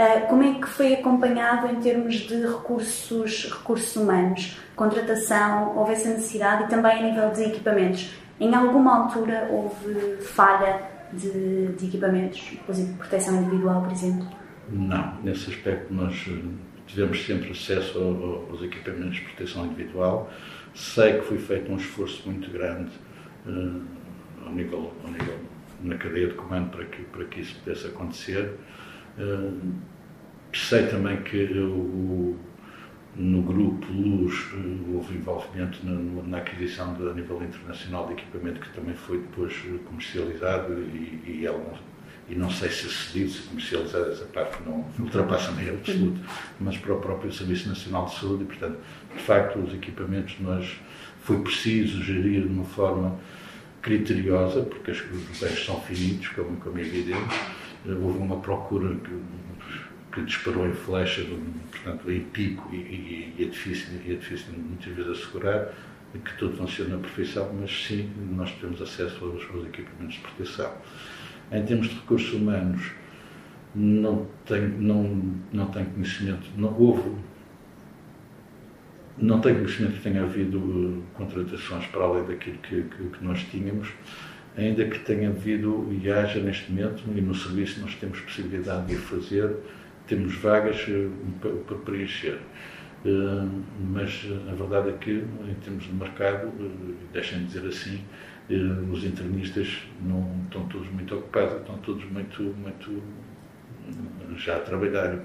Ah, 0.02 0.22
como 0.30 0.42
é 0.44 0.54
que 0.54 0.66
foi 0.66 0.94
acompanhado 0.94 1.68
em 1.68 1.82
termos 1.82 2.16
de 2.16 2.36
recursos, 2.36 3.52
recursos 3.52 3.94
humanos, 3.98 4.58
contratação, 4.74 5.76
houve 5.76 5.92
essa 5.92 6.08
necessidade 6.08 6.64
e 6.64 6.68
também 6.68 7.00
a 7.00 7.02
nível 7.02 7.30
de 7.32 7.44
equipamentos? 7.44 8.10
Em 8.40 8.56
alguma 8.56 8.98
altura 8.98 9.50
houve 9.52 10.22
falha 10.22 10.82
de, 11.12 11.74
de 11.74 11.88
equipamentos, 11.88 12.50
inclusive 12.54 12.94
proteção 12.94 13.42
individual, 13.42 13.82
por 13.82 13.92
exemplo? 13.92 14.26
Não, 14.70 15.18
nesse 15.22 15.50
aspecto 15.50 15.94
nós 15.94 16.26
eh, 16.30 16.46
tivemos 16.88 17.26
sempre 17.26 17.52
acesso 17.52 18.00
aos 18.50 18.62
equipamentos 18.62 19.18
de 19.18 19.22
proteção 19.24 19.66
individual. 19.66 20.32
Sei 20.74 21.20
que 21.20 21.26
foi 21.26 21.40
feito 21.40 21.70
um 21.74 21.76
esforço 21.76 22.24
muito 22.26 22.50
grande 22.52 22.92
uh, 23.46 23.82
ao, 24.46 24.54
nível, 24.54 24.94
ao 25.04 25.12
nível 25.12 25.36
na 25.84 25.98
cadeia 25.98 26.28
de 26.28 26.36
comando 26.36 26.70
para 26.70 26.86
que, 26.86 27.04
para 27.04 27.26
que 27.26 27.42
isso 27.42 27.60
pudesse 27.60 27.88
acontecer. 27.88 28.54
Uh, 29.20 29.74
sei 30.54 30.88
também 30.88 31.22
que 31.24 31.44
o, 31.60 32.38
no 33.16 33.42
grupo 33.42 33.92
Luz 33.92 34.34
houve 34.94 35.16
envolvimento 35.16 35.80
na, 35.84 36.24
na 36.24 36.38
aquisição 36.38 36.94
de, 36.94 37.08
a 37.10 37.14
nível 37.14 37.44
internacional 37.44 38.08
de 38.08 38.14
equipamento 38.14 38.60
que 38.62 38.70
também 38.70 38.96
foi 38.96 39.20
depois 39.20 39.54
comercializado 39.86 40.74
e, 40.74 41.22
e 41.26 41.46
ela 41.46 41.78
e 42.30 42.36
não 42.36 42.50
sei 42.50 42.70
se 42.70 42.88
cedido, 42.88 43.32
se 43.32 43.42
comercializado, 43.42 44.12
essa 44.12 44.26
parte 44.26 44.62
não 44.64 44.86
ultrapassa-me 45.00 45.64
em 45.64 45.70
absoluto, 45.70 46.22
mas 46.60 46.78
para 46.78 46.94
o 46.94 47.00
próprio 47.00 47.34
Serviço 47.34 47.68
Nacional 47.68 48.06
de 48.06 48.16
Saúde, 48.16 48.44
e, 48.44 48.46
portanto, 48.46 48.78
de 49.16 49.22
facto, 49.24 49.58
os 49.58 49.74
equipamentos 49.74 50.36
nós 50.40 50.80
foi 51.24 51.42
preciso 51.42 52.04
gerir 52.04 52.44
de 52.44 52.48
uma 52.48 52.66
forma 52.66 53.18
criteriosa, 53.82 54.62
porque 54.62 54.92
os 54.92 55.00
bens 55.40 55.66
são 55.66 55.82
finitos, 55.82 56.28
como, 56.30 56.56
como 56.58 56.78
é 56.78 56.82
evidente. 56.82 57.36
Houve 57.86 58.20
uma 58.20 58.38
procura 58.38 58.96
que, 58.96 59.20
que 60.12 60.22
disparou 60.24 60.68
em 60.68 60.74
flecha, 60.74 61.26
portanto, 61.72 62.12
em 62.12 62.22
pico, 62.22 62.70
e, 62.74 62.76
e, 62.76 63.36
e, 63.38 63.44
é 63.44 63.48
difícil, 63.48 64.00
é 64.06 64.16
difícil 64.16 64.54
muitas 64.54 64.94
vezes 64.94 65.12
assegurar 65.12 65.74
que 66.18 66.38
tudo 66.38 66.58
funciona 66.58 66.96
na 66.96 67.02
perfeição, 67.02 67.52
mas 67.60 67.72
sim, 67.86 68.10
nós 68.32 68.52
temos 68.54 68.82
acesso 68.82 69.24
aos, 69.24 69.44
aos 69.54 69.68
equipamentos 69.68 70.16
de 70.16 70.22
proteção. 70.22 70.74
Em 71.52 71.64
termos 71.64 71.88
de 71.88 71.96
recursos 71.96 72.34
humanos, 72.34 72.92
não 73.76 74.28
tenho, 74.46 74.70
não, 74.82 75.34
não 75.54 75.68
tenho 75.68 75.86
conhecimento, 75.88 76.50
não 76.58 76.76
houve, 76.78 77.12
não 79.18 79.40
tenho 79.40 79.58
conhecimento 79.58 79.94
que 79.94 80.02
tenha 80.02 80.24
havido 80.24 80.58
uh, 80.58 81.04
contratações 81.14 81.86
para 81.88 82.04
além 82.04 82.26
daquilo 82.26 82.58
que, 82.58 82.84
que, 82.84 83.10
que, 83.10 83.24
nós 83.24 83.44
tínhamos, 83.44 83.90
ainda 84.60 84.86
que 84.86 85.00
tenha 85.00 85.30
havido 85.30 85.88
e 85.92 86.12
haja 86.12 86.40
neste 86.40 86.72
momento, 86.72 87.04
e 87.16 87.22
no 87.22 87.34
serviço 87.34 87.80
nós 87.82 87.96
temos 87.96 88.20
possibilidade 88.20 88.88
de 88.88 88.96
fazer, 88.96 89.56
temos 90.08 90.36
vagas 90.36 90.86
uh, 90.88 91.12
para 91.66 91.78
preencher. 91.78 92.40
Uh, 93.06 93.50
mas 93.92 94.28
a 94.52 94.56
verdade 94.56 94.90
é 94.90 94.94
que, 94.94 95.12
em 95.12 95.54
termos 95.64 95.86
de 95.86 95.94
mercado, 95.94 96.48
uh, 96.48 96.96
deixem 97.14 97.40
de 97.40 97.46
dizer 97.46 97.68
assim, 97.68 98.04
os 98.92 99.06
internistas 99.06 99.84
não 100.02 100.28
estão 100.46 100.68
todos 100.70 100.90
muito 100.90 101.16
ocupados, 101.16 101.58
estão 101.58 101.78
todos 101.78 102.04
muito, 102.06 102.42
muito 102.42 103.04
já 104.36 104.58
a 104.58 104.60
trabalhar. 104.60 105.20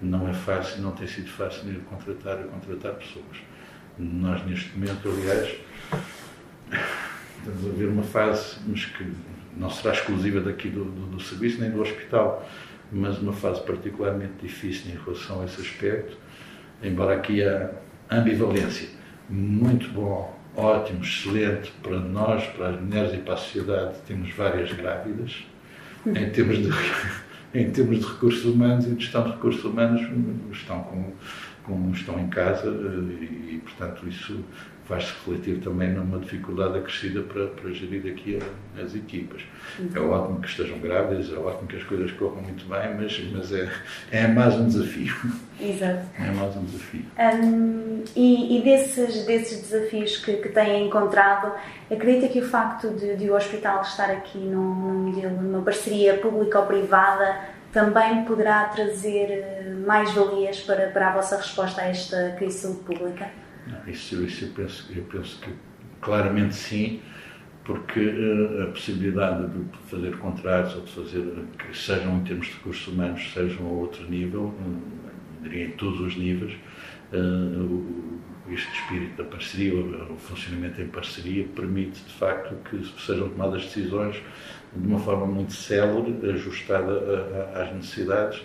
Não 0.00 0.28
é 0.28 0.32
fácil, 0.32 0.82
não 0.82 0.92
tem 0.92 1.08
sido 1.08 1.28
fácil 1.28 1.68
ir 1.72 1.80
contratar, 1.80 2.38
contratar 2.44 2.92
pessoas. 2.94 3.36
Nós, 3.98 4.46
neste 4.46 4.78
momento, 4.78 5.08
aliás, 5.08 5.56
estamos 7.38 7.66
a 7.66 7.76
ver 7.76 7.88
uma 7.88 8.02
fase, 8.02 8.56
mas 8.66 8.84
que 8.84 9.06
não 9.56 9.70
será 9.70 9.94
exclusiva 9.94 10.40
daqui 10.40 10.68
do, 10.68 10.84
do, 10.84 11.06
do 11.06 11.20
serviço 11.20 11.60
nem 11.60 11.70
do 11.70 11.80
hospital, 11.80 12.48
mas 12.92 13.18
uma 13.18 13.32
fase 13.32 13.62
particularmente 13.62 14.34
difícil 14.40 14.92
em 14.92 14.98
relação 15.04 15.42
a 15.42 15.44
esse 15.44 15.60
aspecto, 15.60 16.16
embora 16.82 17.14
aqui 17.14 17.42
há 17.42 17.70
ambivalência. 18.10 18.88
Muito 19.28 19.88
bom 19.88 20.38
ótimo, 20.58 21.02
excelente 21.02 21.72
para 21.82 22.00
nós, 22.00 22.44
para 22.48 22.70
as 22.70 22.80
mulheres 22.80 23.14
e 23.14 23.18
para 23.18 23.34
a 23.34 23.36
sociedade. 23.36 23.94
Temos 24.06 24.34
várias 24.34 24.72
grávidas. 24.72 25.44
Em 26.04 26.30
termos 26.30 26.58
de, 26.58 26.70
em 27.54 27.70
termos 27.70 28.00
de 28.00 28.06
recursos 28.06 28.44
humanos 28.44 28.86
e 28.86 28.90
de 28.90 29.04
gestão 29.04 29.24
de 29.24 29.30
recursos 29.30 29.64
humanos, 29.64 30.02
estão, 30.52 30.82
com, 30.82 31.12
com 31.62 31.90
estão 31.92 32.18
em 32.18 32.28
casa 32.28 32.68
eh, 32.68 33.24
e 33.52 33.62
portanto, 33.62 34.08
isso 34.08 34.44
faz-se 34.88 35.10
refletir 35.10 35.60
também 35.60 35.90
numa 35.90 36.18
dificuldade 36.18 36.78
acrescida 36.78 37.20
para, 37.20 37.46
para 37.48 37.70
gerir 37.72 38.10
aqui 38.10 38.38
a, 38.38 38.82
as 38.82 38.94
equipas. 38.94 39.42
Uhum. 39.78 39.90
É 39.94 40.00
ótimo 40.00 40.40
que 40.40 40.48
estejam 40.48 40.78
grávidas, 40.78 41.30
é 41.30 41.36
ótimo 41.36 41.68
que 41.68 41.76
as 41.76 41.82
coisas 41.84 42.10
corram 42.12 42.40
muito 42.40 42.64
bem, 42.66 42.94
mas, 42.98 43.20
mas 43.30 43.52
é, 43.52 43.70
é 44.10 44.26
mais 44.26 44.54
um 44.54 44.66
desafio. 44.66 45.14
Exato. 45.60 46.08
É 46.18 46.30
mais 46.30 46.56
um 46.56 46.64
desafio. 46.64 47.04
Um, 47.18 48.02
e, 48.16 48.58
e 48.58 48.62
desses, 48.62 49.26
desses 49.26 49.68
desafios 49.68 50.16
que, 50.16 50.34
que 50.38 50.48
têm 50.48 50.86
encontrado, 50.86 51.52
acredita 51.90 52.28
que 52.28 52.40
o 52.40 52.48
facto 52.48 52.88
de, 52.90 53.16
de 53.16 53.30
o 53.30 53.34
hospital 53.34 53.82
estar 53.82 54.10
aqui 54.10 54.38
num, 54.38 55.10
num 55.10 55.42
numa 55.42 55.62
parceria 55.62 56.16
pública-privada 56.18 57.40
também 57.72 58.24
poderá 58.24 58.64
trazer 58.64 59.30
eh, 59.30 59.74
mais 59.86 60.12
valias 60.12 60.60
para, 60.60 60.88
para 60.88 61.10
a 61.10 61.12
vossa 61.14 61.36
resposta 61.36 61.82
a 61.82 61.88
esta 61.88 62.34
crise 62.38 62.66
de 62.66 62.74
Isso, 63.86 64.22
isso 64.22 64.44
eu, 64.44 64.50
penso, 64.52 64.92
eu 64.94 65.02
penso 65.04 65.40
que 65.40 65.50
claramente 66.00 66.54
sim, 66.54 67.00
porque 67.64 68.00
uh, 68.00 68.62
a 68.62 68.66
possibilidade 68.68 69.48
de 69.48 69.78
fazer 69.90 70.16
contratos 70.18 70.74
ou 70.74 70.82
de 70.82 70.92
fazer, 70.92 71.44
que 71.58 71.76
sejam 71.76 72.16
em 72.18 72.24
termos 72.24 72.46
de 72.46 72.52
recursos 72.54 72.86
humanos, 72.88 73.32
sejam 73.32 73.66
a 73.66 73.70
outro 73.70 74.08
nível, 74.08 74.44
uh, 74.44 75.42
diria 75.42 75.66
em 75.66 75.70
todos 75.72 76.00
os 76.00 76.16
níveis, 76.16 76.54
uh, 77.12 78.18
este 78.50 78.72
espírito 78.72 79.22
da 79.22 79.24
parceria, 79.24 79.74
o, 79.74 80.14
o 80.14 80.16
funcionamento 80.16 80.80
em 80.80 80.88
parceria, 80.88 81.46
permite 81.54 82.02
de 82.02 82.12
facto 82.14 82.54
que 82.70 82.82
sejam 83.02 83.28
tomadas 83.28 83.64
decisões 83.64 84.16
de 84.74 84.86
uma 84.86 84.98
forma 84.98 85.26
muito 85.26 85.52
célere, 85.52 86.16
ajustada 86.30 87.52
às 87.54 87.74
necessidades 87.74 88.42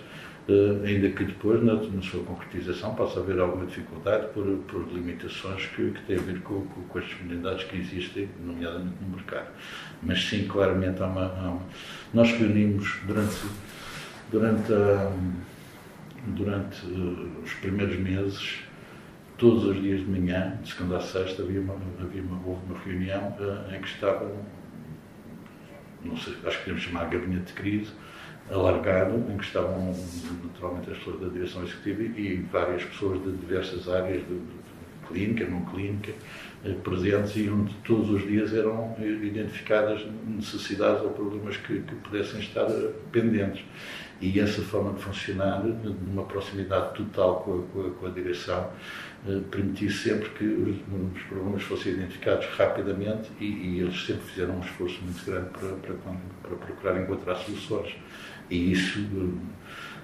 ainda 0.85 1.09
que 1.09 1.23
depois, 1.23 1.63
na, 1.63 1.75
na, 1.75 2.01
sua 2.01 2.21
concretização, 2.23 2.93
possa 2.95 3.21
haver 3.21 3.39
alguma 3.39 3.65
dificuldade 3.65 4.27
por, 4.33 4.45
por 4.67 4.85
limitações 4.91 5.65
que, 5.67 5.91
que 5.91 6.01
têm 6.03 6.17
a 6.17 6.21
ver 6.21 6.41
com, 6.41 6.65
com, 6.65 6.81
com, 6.81 6.99
as 6.99 7.05
disponibilidades 7.05 7.63
que 7.63 7.77
existem, 7.77 8.29
nomeadamente 8.43 8.95
no 9.01 9.15
mercado. 9.15 9.47
Mas 10.01 10.21
sim, 10.25 10.45
claramente, 10.45 11.01
há 11.01 11.07
uma, 11.07 11.25
há 11.25 11.49
uma... 11.51 11.61
nós 12.13 12.29
reunimos 12.33 12.97
durante, 13.07 13.37
durante, 14.31 14.73
a, 14.73 15.11
durante 16.27 16.85
uh, 16.87 17.41
os 17.41 17.53
primeiros 17.53 17.97
meses, 17.97 18.59
todos 19.37 19.63
os 19.63 19.81
dias 19.81 20.01
de 20.01 20.07
manhã, 20.07 20.59
de 20.61 20.73
segunda 20.73 20.97
a 20.97 21.01
sexta, 21.01 21.41
havia 21.41 21.61
uma, 21.61 21.77
havia 22.01 22.21
uma, 22.21 22.45
houve 22.45 22.65
uma 22.65 22.77
reunião 22.79 23.29
uh, 23.39 23.73
em 23.73 23.79
que 23.79 23.87
estavam, 23.87 24.29
não 26.03 26.17
sei, 26.17 26.33
acho 26.45 26.57
que 26.57 26.63
podemos 26.65 26.81
chamar 26.81 27.05
gabinete 27.05 27.45
de 27.45 27.53
crise, 27.53 27.91
alargado, 28.51 29.15
em 29.31 29.37
que 29.37 29.43
estavam 29.43 29.95
naturalmente 30.43 30.91
as 30.91 30.97
pessoas 30.97 31.19
da 31.21 31.27
direção 31.27 31.63
executiva 31.63 32.03
e 32.03 32.45
várias 32.51 32.83
pessoas 32.83 33.23
de 33.23 33.31
diversas 33.31 33.87
áreas 33.87 34.21
de, 34.27 34.35
de 34.35 34.63
clínica, 35.07 35.45
não 35.45 35.65
clínica, 35.65 36.11
eh, 36.65 36.73
presentes 36.83 37.35
e 37.35 37.49
onde 37.49 37.73
todos 37.85 38.09
os 38.09 38.21
dias 38.23 38.53
eram 38.53 38.95
identificadas 38.99 40.05
necessidades 40.25 41.03
ou 41.03 41.11
problemas 41.11 41.57
que, 41.57 41.79
que 41.81 41.95
pudessem 41.95 42.39
estar 42.39 42.67
pendentes. 43.11 43.63
E 44.21 44.39
essa 44.39 44.61
forma 44.61 44.93
de 44.93 45.01
funcionar, 45.01 45.61
numa 45.63 46.23
proximidade 46.23 46.93
total 46.95 47.41
com 47.41 47.59
a, 47.59 47.61
com 47.73 47.87
a, 47.87 47.91
com 47.91 48.07
a 48.07 48.09
direção, 48.09 48.69
eh, 49.27 49.39
permitir 49.51 49.91
sempre 49.91 50.29
que 50.29 50.45
os, 50.45 50.77
os, 51.15 51.23
problemas 51.23 51.63
fossem 51.63 51.93
identificados 51.93 52.45
rapidamente 52.57 53.29
e, 53.39 53.45
e, 53.45 53.79
eles 53.81 54.05
sempre 54.05 54.23
fizeram 54.23 54.55
um 54.55 54.59
esforço 54.61 55.01
muito 55.01 55.25
grande 55.25 55.49
para, 55.49 55.69
para, 55.75 55.95
para 56.41 56.55
procurar 56.55 57.01
encontrar 57.01 57.35
soluções. 57.35 57.95
E 58.53 58.71
isso, 58.71 58.99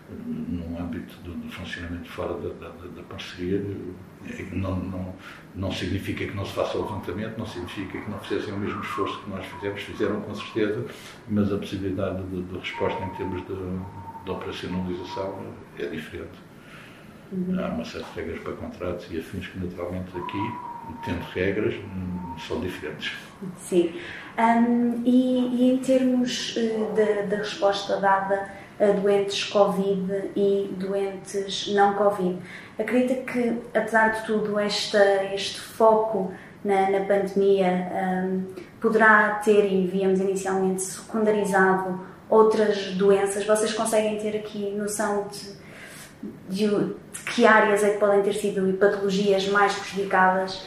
no 0.09 0.79
âmbito 0.81 1.15
do, 1.21 1.51
funcionamento 1.51 2.09
fora 2.09 2.33
da, 2.33 2.49
da, 2.49 2.69
da, 2.95 3.03
parceria, 3.03 3.63
eh, 4.25 4.47
não, 4.51 4.75
não, 4.75 5.15
não 5.53 5.71
significa 5.71 6.25
que 6.25 6.35
não 6.35 6.43
se 6.43 6.53
faça 6.53 6.79
o 6.79 6.81
levantamento, 6.81 7.37
não 7.37 7.45
significa 7.45 8.01
que 8.01 8.09
não 8.09 8.17
fizessem 8.17 8.51
o 8.55 8.57
mesmo 8.57 8.81
esforço 8.81 9.21
que 9.21 9.29
nós 9.29 9.45
fizemos, 9.45 9.81
fizeram 9.83 10.21
com 10.21 10.33
certeza, 10.33 10.83
mas 11.27 11.53
a 11.53 11.59
possibilidade 11.59 12.23
de, 12.23 12.41
de 12.41 12.57
resposta 12.57 13.03
em 13.03 13.09
termos 13.09 13.45
de, 13.45 14.25
de 14.25 14.31
operacionalização 14.31 15.45
é 15.77 15.85
diferente. 15.85 16.39
Uhum. 17.31 17.63
Há 17.63 17.67
uma 17.67 17.85
série 17.85 18.03
de 18.05 18.15
regras 18.15 18.39
para 18.39 18.53
contratos 18.53 19.07
e 19.11 19.19
afins 19.19 19.45
que, 19.45 19.59
naturalmente, 19.59 20.09
aqui, 20.17 20.51
tendo 21.05 21.21
regras, 21.33 21.75
hum, 21.75 22.35
são 22.47 22.59
diferentes. 22.59 23.13
Sim. 23.57 23.93
Um, 24.37 25.01
e, 25.05 25.63
e, 25.63 25.71
em 25.71 25.77
termos 25.79 26.55
uh, 26.55 27.27
da 27.27 27.37
resposta 27.37 27.97
dada 27.97 28.49
a 28.79 28.91
doentes 28.93 29.43
Covid 29.45 30.31
e 30.35 30.73
doentes 30.77 31.73
não 31.73 31.95
Covid, 31.95 32.37
acredita 32.77 33.15
que, 33.31 33.57
apesar 33.73 34.09
de 34.09 34.25
tudo, 34.25 34.57
esta, 34.57 35.25
este 35.33 35.59
foco 35.59 36.33
na, 36.63 36.89
na 36.89 37.01
pandemia 37.01 37.91
um, 38.25 38.45
poderá 38.79 39.41
ter, 39.43 39.65
e 39.65 39.85
víamos 39.85 40.21
inicialmente, 40.21 40.81
secundarizado 40.81 41.99
outras 42.29 42.93
doenças? 42.93 43.45
Vocês 43.45 43.73
conseguem 43.73 44.17
ter 44.17 44.37
aqui 44.37 44.71
noção 44.71 45.27
de 45.27 45.59
de, 46.49 46.95
que 47.33 47.45
áreas 47.45 47.83
é 47.83 47.91
que 47.91 47.97
podem 47.97 48.21
ter 48.21 48.33
sido 48.33 48.77
patologias 48.77 49.47
mais 49.47 49.73
prejudicadas? 49.75 50.65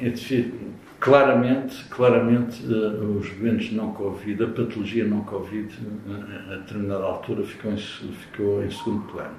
É 0.00 0.08
difícil. 0.08 0.52
claramente, 1.00 1.84
claramente 1.90 2.62
uh, 2.64 3.18
os 3.18 3.28
doentes 3.30 3.72
não 3.72 3.92
Covid, 3.92 4.42
a 4.42 4.46
patologia 4.46 5.04
não 5.04 5.20
Covid, 5.24 5.68
uh, 5.68 6.52
a 6.52 6.56
determinada 6.56 7.04
altura 7.04 7.44
ficou 7.44 7.72
em, 7.72 7.76
ficou 7.76 8.64
em 8.64 8.70
segundo 8.70 9.02
plano. 9.12 9.34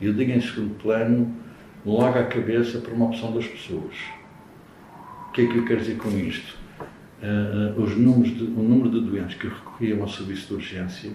E 0.00 0.06
eu 0.06 0.14
digo 0.14 0.32
em 0.32 0.40
segundo 0.40 0.74
plano, 0.82 1.34
logo 1.84 2.18
à 2.18 2.24
cabeça 2.24 2.78
para 2.78 2.94
uma 2.94 3.06
opção 3.06 3.32
das 3.32 3.46
pessoas. 3.46 3.94
O 5.28 5.32
que 5.32 5.42
é 5.42 5.46
que 5.46 5.56
eu 5.56 5.64
quero 5.64 5.80
dizer 5.80 5.96
com 5.96 6.10
isto? 6.10 6.56
Uh, 7.22 7.80
os 7.80 7.96
números 7.96 8.36
de, 8.36 8.44
o 8.44 8.62
número 8.62 8.90
de 8.90 9.00
doentes 9.00 9.36
que 9.36 9.46
recorriam 9.46 10.02
ao 10.02 10.08
serviço 10.08 10.48
de 10.48 10.54
urgência, 10.54 11.12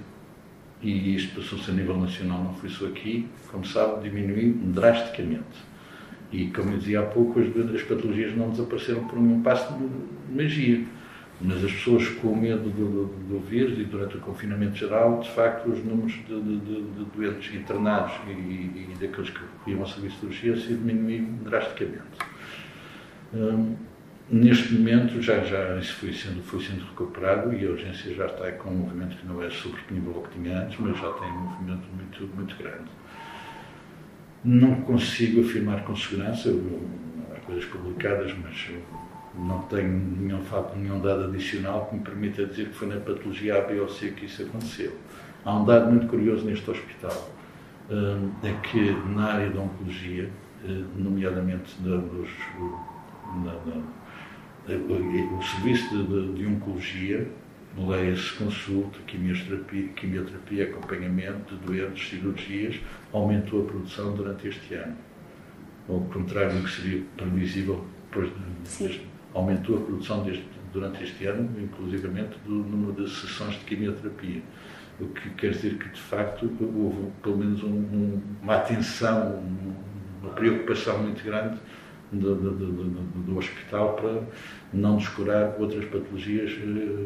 e 0.82 1.16
isto 1.16 1.36
passou-se 1.36 1.70
a 1.70 1.74
nível 1.74 1.98
nacional, 1.98 2.44
não 2.44 2.54
foi 2.54 2.70
só 2.70 2.86
aqui, 2.86 3.28
como 3.52 3.66
sabe, 3.66 4.08
diminuiu 4.08 4.54
drasticamente 4.66 5.66
e, 6.32 6.48
como 6.48 6.72
eu 6.72 6.78
dizia 6.78 7.00
há 7.00 7.04
pouco, 7.04 7.40
as, 7.40 7.48
as 7.74 7.84
patologias 7.84 8.36
não 8.36 8.50
desapareceram 8.50 9.06
por 9.06 9.18
um 9.18 9.42
passo 9.42 9.74
de 9.74 10.36
magia. 10.36 10.84
Mas 11.40 11.64
as 11.64 11.72
pessoas 11.72 12.08
com 12.10 12.36
medo 12.36 12.70
do, 12.70 13.06
do, 13.06 13.06
do, 13.06 13.40
vírus 13.40 13.78
e 13.78 13.84
durante 13.84 14.18
o 14.18 14.20
confinamento 14.20 14.76
geral, 14.76 15.20
de 15.20 15.30
facto, 15.30 15.70
os 15.70 15.84
números 15.86 16.14
de, 16.28 16.42
de, 16.42 16.82
de 16.82 17.06
doentes 17.16 17.54
internados 17.54 18.14
e, 18.28 18.32
e, 18.32 18.98
daqueles 19.00 19.30
que 19.30 19.42
iam 19.68 19.82
ao 19.82 19.88
serviço 19.88 20.20
de 20.22 20.26
urgência 20.26 20.76
diminuíram 20.76 21.36
drasticamente. 21.44 22.02
Hum, 23.36 23.76
neste 24.32 24.74
momento, 24.74 25.22
já, 25.22 25.44
já 25.44 25.78
isso 25.78 25.94
foi 25.94 26.12
sendo, 26.12 26.42
foi 26.42 26.60
sendo 26.60 26.84
recuperado 26.86 27.54
e 27.54 27.68
a 27.68 27.70
urgência 27.70 28.16
já 28.16 28.26
está 28.26 28.52
com 28.54 28.72
um 28.72 28.78
movimento 28.78 29.16
que 29.18 29.28
não 29.28 29.44
é 29.44 29.50
sobreponível 29.52 30.16
ao 30.16 30.24
que 30.24 30.40
tinha 30.40 30.64
antes, 30.64 30.80
mas 30.80 30.98
já 30.98 31.12
tem 31.14 31.30
um 31.30 31.42
movimento 31.42 31.84
muito, 31.96 32.36
muito 32.36 32.56
grande. 32.58 32.90
Não 34.44 34.76
consigo 34.82 35.42
afirmar 35.42 35.84
com 35.84 35.96
segurança, 35.96 36.54
há 37.36 37.40
coisas 37.42 37.66
publicadas, 37.66 38.34
mas 38.42 38.70
não 39.36 39.60
tenho 39.64 39.90
nenhum 39.90 40.44
fato, 40.44 40.78
nenhum 40.78 41.00
dado 41.00 41.26
adicional 41.26 41.86
que 41.86 41.96
me 41.96 42.02
permita 42.02 42.46
dizer 42.46 42.70
que 42.70 42.76
foi 42.76 42.88
na 42.88 42.98
patologia 42.98 43.58
A, 43.58 43.62
B 43.62 43.80
ou 43.80 43.90
C 43.90 44.12
que 44.12 44.26
isso 44.26 44.44
aconteceu. 44.44 44.94
Há 45.46 45.54
um 45.54 45.66
dado 45.66 45.90
muito 45.90 46.08
curioso 46.08 46.46
neste 46.46 46.70
hospital, 46.70 47.30
hum, 47.90 48.32
é 48.44 48.54
que 48.64 48.92
na 49.16 49.34
área 49.34 49.50
da 49.50 49.62
oncologia, 49.62 50.30
hum, 50.66 50.86
nomeadamente 50.96 51.76
dos, 51.82 52.30
na, 53.44 53.54
na, 53.54 53.98
o 54.68 55.42
serviço 55.42 55.90
de, 55.90 56.04
de, 56.04 56.34
de 56.34 56.46
oncologia, 56.46 57.28
leia-se 57.78 58.34
consulta, 58.34 58.98
quimioterapia, 59.06 59.88
quimioterapia, 59.90 60.64
acompanhamento 60.66 61.56
de 61.56 61.66
doentes, 61.66 62.10
cirurgias, 62.10 62.80
aumentou 63.14 63.64
a 63.64 63.66
produção 63.66 64.16
durante 64.16 64.48
este 64.48 64.74
ano. 64.74 64.96
Ao 65.88 66.00
contrário 66.02 66.58
do 66.58 66.64
que 66.64 66.72
seria 66.72 67.04
previsível, 67.16 67.86
aumentou 69.34 69.78
a 69.78 69.82
produção 69.82 70.24
deste, 70.24 70.46
durante 70.74 71.04
este 71.04 71.26
ano, 71.26 71.50
inclusivamente 71.62 72.38
do 72.46 72.56
número 72.56 73.04
de 73.04 73.10
sessões 73.10 73.54
de 73.54 73.66
quimioterapia. 73.66 74.42
O 75.00 75.08
que 75.10 75.30
quer 75.32 75.52
dizer 75.52 75.78
que, 75.78 75.90
de 75.90 76.02
facto, 76.02 76.52
houve 76.60 77.12
pelo 77.22 77.38
menos 77.38 77.64
um, 77.64 77.68
um, 77.68 78.22
uma 78.42 78.56
atenção, 78.56 79.44
uma 80.24 80.34
preocupação 80.34 80.98
muito 81.04 81.24
grande 81.24 81.60
do, 82.12 82.36
do, 82.36 82.52
do, 82.52 82.74
do, 83.24 83.38
hospital 83.38 83.94
para 83.94 84.24
não 84.74 84.98
descurar 84.98 85.56
outras 85.60 85.86
patologias 85.86 86.52
eh, 86.52 87.06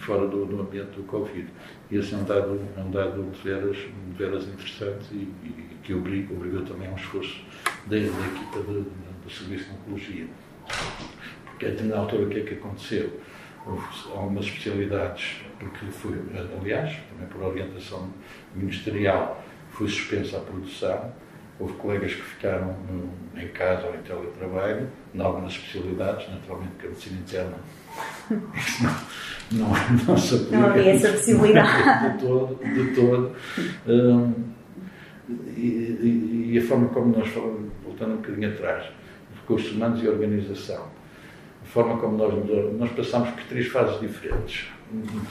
fora 0.00 0.26
do, 0.26 0.44
do, 0.44 0.60
ambiente 0.60 0.96
do 0.96 1.02
Covid. 1.04 1.46
E 1.90 1.96
esse 1.96 2.14
é 2.14 2.16
um 2.16 2.24
dado, 2.24 2.60
é 2.76 2.80
um 2.80 2.90
dado 2.90 3.30
de, 3.30 3.38
veras, 3.42 3.76
de 3.76 4.16
veras 4.16 4.44
interessante 4.44 5.06
e, 5.12 5.32
e 5.44 5.76
que 5.82 5.94
obrigou 5.94 6.62
também 6.62 6.88
a 6.88 6.92
um 6.92 6.96
esforço 6.96 7.40
da, 7.86 7.96
equipa 7.96 8.60
do 8.60 9.30
Serviço 9.30 9.64
de 9.66 9.70
Oncologia. 9.72 10.26
Porque 11.44 11.66
a 11.66 11.68
determinada 11.70 12.02
altura 12.02 12.24
o 12.24 12.28
que 12.28 12.40
é 12.40 12.42
que 12.42 12.54
aconteceu? 12.54 13.20
Houve 13.66 13.84
algumas 14.14 14.46
especialidades, 14.46 15.42
porque 15.58 15.86
foi, 15.86 16.18
aliás, 16.60 16.96
também 17.10 17.28
por 17.28 17.42
orientação 17.42 18.08
ministerial, 18.54 19.44
foi 19.70 19.88
suspensa 19.88 20.38
a 20.38 20.40
produção. 20.40 21.12
Houve 21.58 21.74
colegas 21.74 22.14
que 22.14 22.22
ficaram 22.22 22.74
em 23.36 23.48
casa 23.48 23.86
ou 23.86 23.94
em 23.94 23.98
teletrabalho, 23.98 24.88
em 25.14 25.20
algumas 25.20 25.52
especialidades, 25.52 26.26
naturalmente, 26.30 26.72
que 26.78 26.86
a 26.86 26.88
medicina 26.88 27.18
interna 27.20 27.58
não, 29.52 29.68
não, 29.68 29.70
não 30.06 30.16
se 30.16 30.34
aplica. 30.34 30.56
Não 30.56 30.66
havia 30.66 30.90
essa 30.92 31.12
possibilidade. 31.12 32.18
De 32.18 32.24
todo, 32.24 32.58
de 32.64 32.94
todo. 32.94 33.32
Um, 33.86 34.32
e, 35.56 36.50
e, 36.52 36.58
a 36.58 36.62
forma 36.62 36.88
como 36.88 37.16
nós 37.16 37.28
falamos, 37.28 37.70
voltando 37.84 38.14
um 38.14 38.16
bocadinho 38.16 38.50
atrás, 38.50 38.86
recursos 39.40 39.72
humanos 39.72 40.02
e 40.02 40.08
organização, 40.08 40.84
a 41.62 41.66
forma 41.66 41.98
como 41.98 42.16
nós, 42.16 42.34
nós 42.78 42.90
passamos 42.92 43.30
por 43.30 43.44
três 43.44 43.66
fases 43.68 44.00
diferentes. 44.00 44.66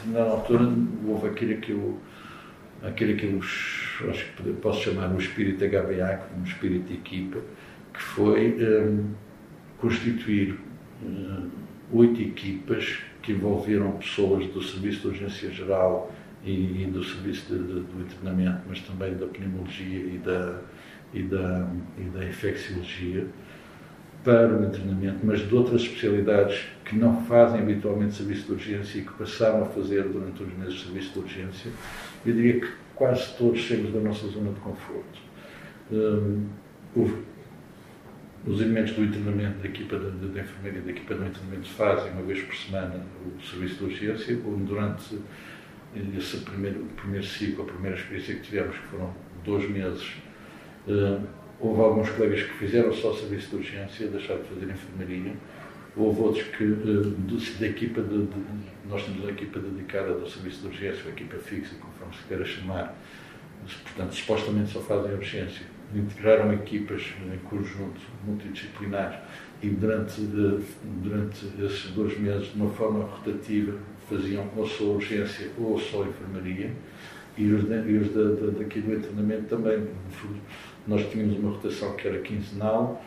Na 0.06 0.22
altura 0.22 0.72
houve 1.06 1.28
aquilo 1.28 1.60
que 1.60 1.72
eu, 1.72 1.98
aquilo 2.82 3.18
que 3.18 3.26
eu 3.26 3.40
acho 4.10 4.26
que 4.36 4.54
posso 4.54 4.82
chamar 4.84 5.14
o 5.14 5.18
espírito 5.18 5.66
HBA, 5.66 6.18
como 6.30 6.42
um 6.42 6.44
espírito 6.46 6.88
de 6.88 6.94
equipa, 6.94 7.40
que 7.94 8.02
foi 8.02 8.56
um, 8.58 9.14
constituir 9.80 10.58
um, 11.04 11.50
oito 11.92 12.22
equipas 12.22 13.00
que 13.22 13.32
envolveram 13.32 13.92
pessoas 13.94 14.46
do 14.48 14.62
Serviço 14.62 15.02
de 15.02 15.08
Urgência 15.08 15.52
Geral 15.52 16.12
e, 16.44 16.84
e 16.84 16.86
do 16.86 17.04
Serviço 17.04 17.54
de, 17.54 17.60
de, 17.60 17.80
do 17.82 18.02
Internamento, 18.02 18.62
mas 18.68 18.80
também 18.82 19.16
da 19.16 19.28
Pneumologia 19.28 20.00
e 20.00 20.18
da, 20.24 20.62
e 21.14 21.24
da, 21.24 21.68
e 21.98 22.04
da 22.04 22.26
Infecciologia 22.26 23.28
para 24.24 24.54
o 24.54 24.66
internamento, 24.66 25.20
mas 25.24 25.48
de 25.48 25.56
outras 25.56 25.82
especialidades 25.82 26.66
que 26.84 26.96
não 26.96 27.24
fazem 27.26 27.62
habitualmente 27.62 28.16
serviço 28.16 28.48
de 28.48 28.52
urgência 28.54 29.00
e 29.00 29.02
que 29.04 29.14
passaram 29.14 29.62
a 29.62 29.66
fazer 29.66 30.04
durante 30.04 30.44
os 30.44 30.58
meses 30.58 30.74
de 30.74 30.84
serviço 30.84 31.14
de 31.14 31.20
urgência, 31.20 31.72
eu 32.26 32.34
diria 32.34 32.60
que 32.60 32.68
quase 32.96 33.34
todos 33.38 33.66
saímos 33.66 33.94
da 33.94 34.00
nossa 34.02 34.28
zona 34.28 34.52
de 34.52 34.60
conforto. 34.60 35.20
Um, 35.92 36.48
houve 36.96 37.16
os 38.50 38.62
elementos 38.62 38.94
do 38.94 39.04
internamento 39.04 39.60
da 39.60 39.68
equipa 39.68 40.00
da, 40.00 40.10
da 40.10 40.70
e 40.70 40.82
da 40.82 40.92
equipa 40.92 41.14
do 41.14 41.24
internamento 41.24 41.70
fazem 41.70 42.12
uma 42.12 42.24
vez 42.24 42.42
por 42.42 42.56
semana 42.56 43.06
o 43.24 43.46
serviço 43.46 43.76
de 43.76 43.84
urgência, 43.84 44.40
onde 44.44 44.64
durante 44.64 45.20
esse 46.18 46.38
primeiro, 46.38 46.80
primeiro 46.96 47.26
ciclo, 47.26 47.64
a 47.64 47.68
primeira 47.68 47.96
experiência 47.96 48.36
que 48.36 48.42
tivemos, 48.42 48.76
que 48.76 48.88
foram 48.88 49.14
dois 49.46 49.70
meses, 49.70 50.16
uh, 50.88 51.22
houve 51.60 51.80
alguns 51.80 52.10
colegas 52.10 52.42
que 52.42 52.54
fizeram 52.54 52.92
só 52.92 53.14
serviço 53.14 53.50
de 53.50 53.56
urgência, 53.58 54.08
deixaram 54.08 54.42
de 54.42 54.50
fazer 54.50 54.72
enfermaria, 54.72 55.34
houve 55.96 56.22
outros 56.22 56.44
que, 56.48 56.64
uh, 56.64 57.60
da 57.60 57.68
equipa 57.68 58.02
de, 58.02 58.26
de, 58.26 58.36
nós 58.90 59.04
temos 59.04 59.20
uma 59.22 59.32
equipa 59.32 59.60
dedicada 59.60 60.14
do 60.14 60.28
serviço 60.28 60.62
de 60.62 60.68
urgência, 60.68 61.04
uma 61.04 61.12
equipa 61.12 61.38
fixa, 61.38 61.76
conforme 61.76 62.16
se 62.16 62.24
queira 62.28 62.46
chamar, 62.46 62.96
portanto, 63.84 64.16
supostamente 64.16 64.72
só 64.72 64.80
fazem 64.80 65.14
urgência 65.14 65.79
integraram 65.94 66.54
equipas 66.54 67.14
em 67.34 67.38
conjunto 67.48 68.00
multidisciplinares 68.26 69.18
e 69.62 69.70
durante, 69.70 70.22
durante 70.22 71.46
esses 71.60 71.92
dois 71.92 72.18
meses, 72.18 72.54
de 72.54 72.56
uma 72.56 72.70
forma 72.72 73.04
rotativa, 73.04 73.78
faziam 74.10 74.48
ou 74.56 74.68
só 74.68 74.84
urgência 74.86 75.50
ou 75.58 75.80
só 75.80 76.04
enfermaria 76.04 76.72
e 77.38 77.52
os, 77.52 77.64
e 77.64 77.98
os 77.98 78.14
da, 78.14 78.24
da, 78.24 78.52
daqui 78.60 78.82
do 78.82 78.94
internamento 78.94 79.56
também. 79.56 79.88
Nós 80.88 81.10
tínhamos 81.10 81.38
uma 81.38 81.52
rotação 81.52 81.96
que 81.96 82.08
era 82.08 82.20
quinzenal, 82.20 83.04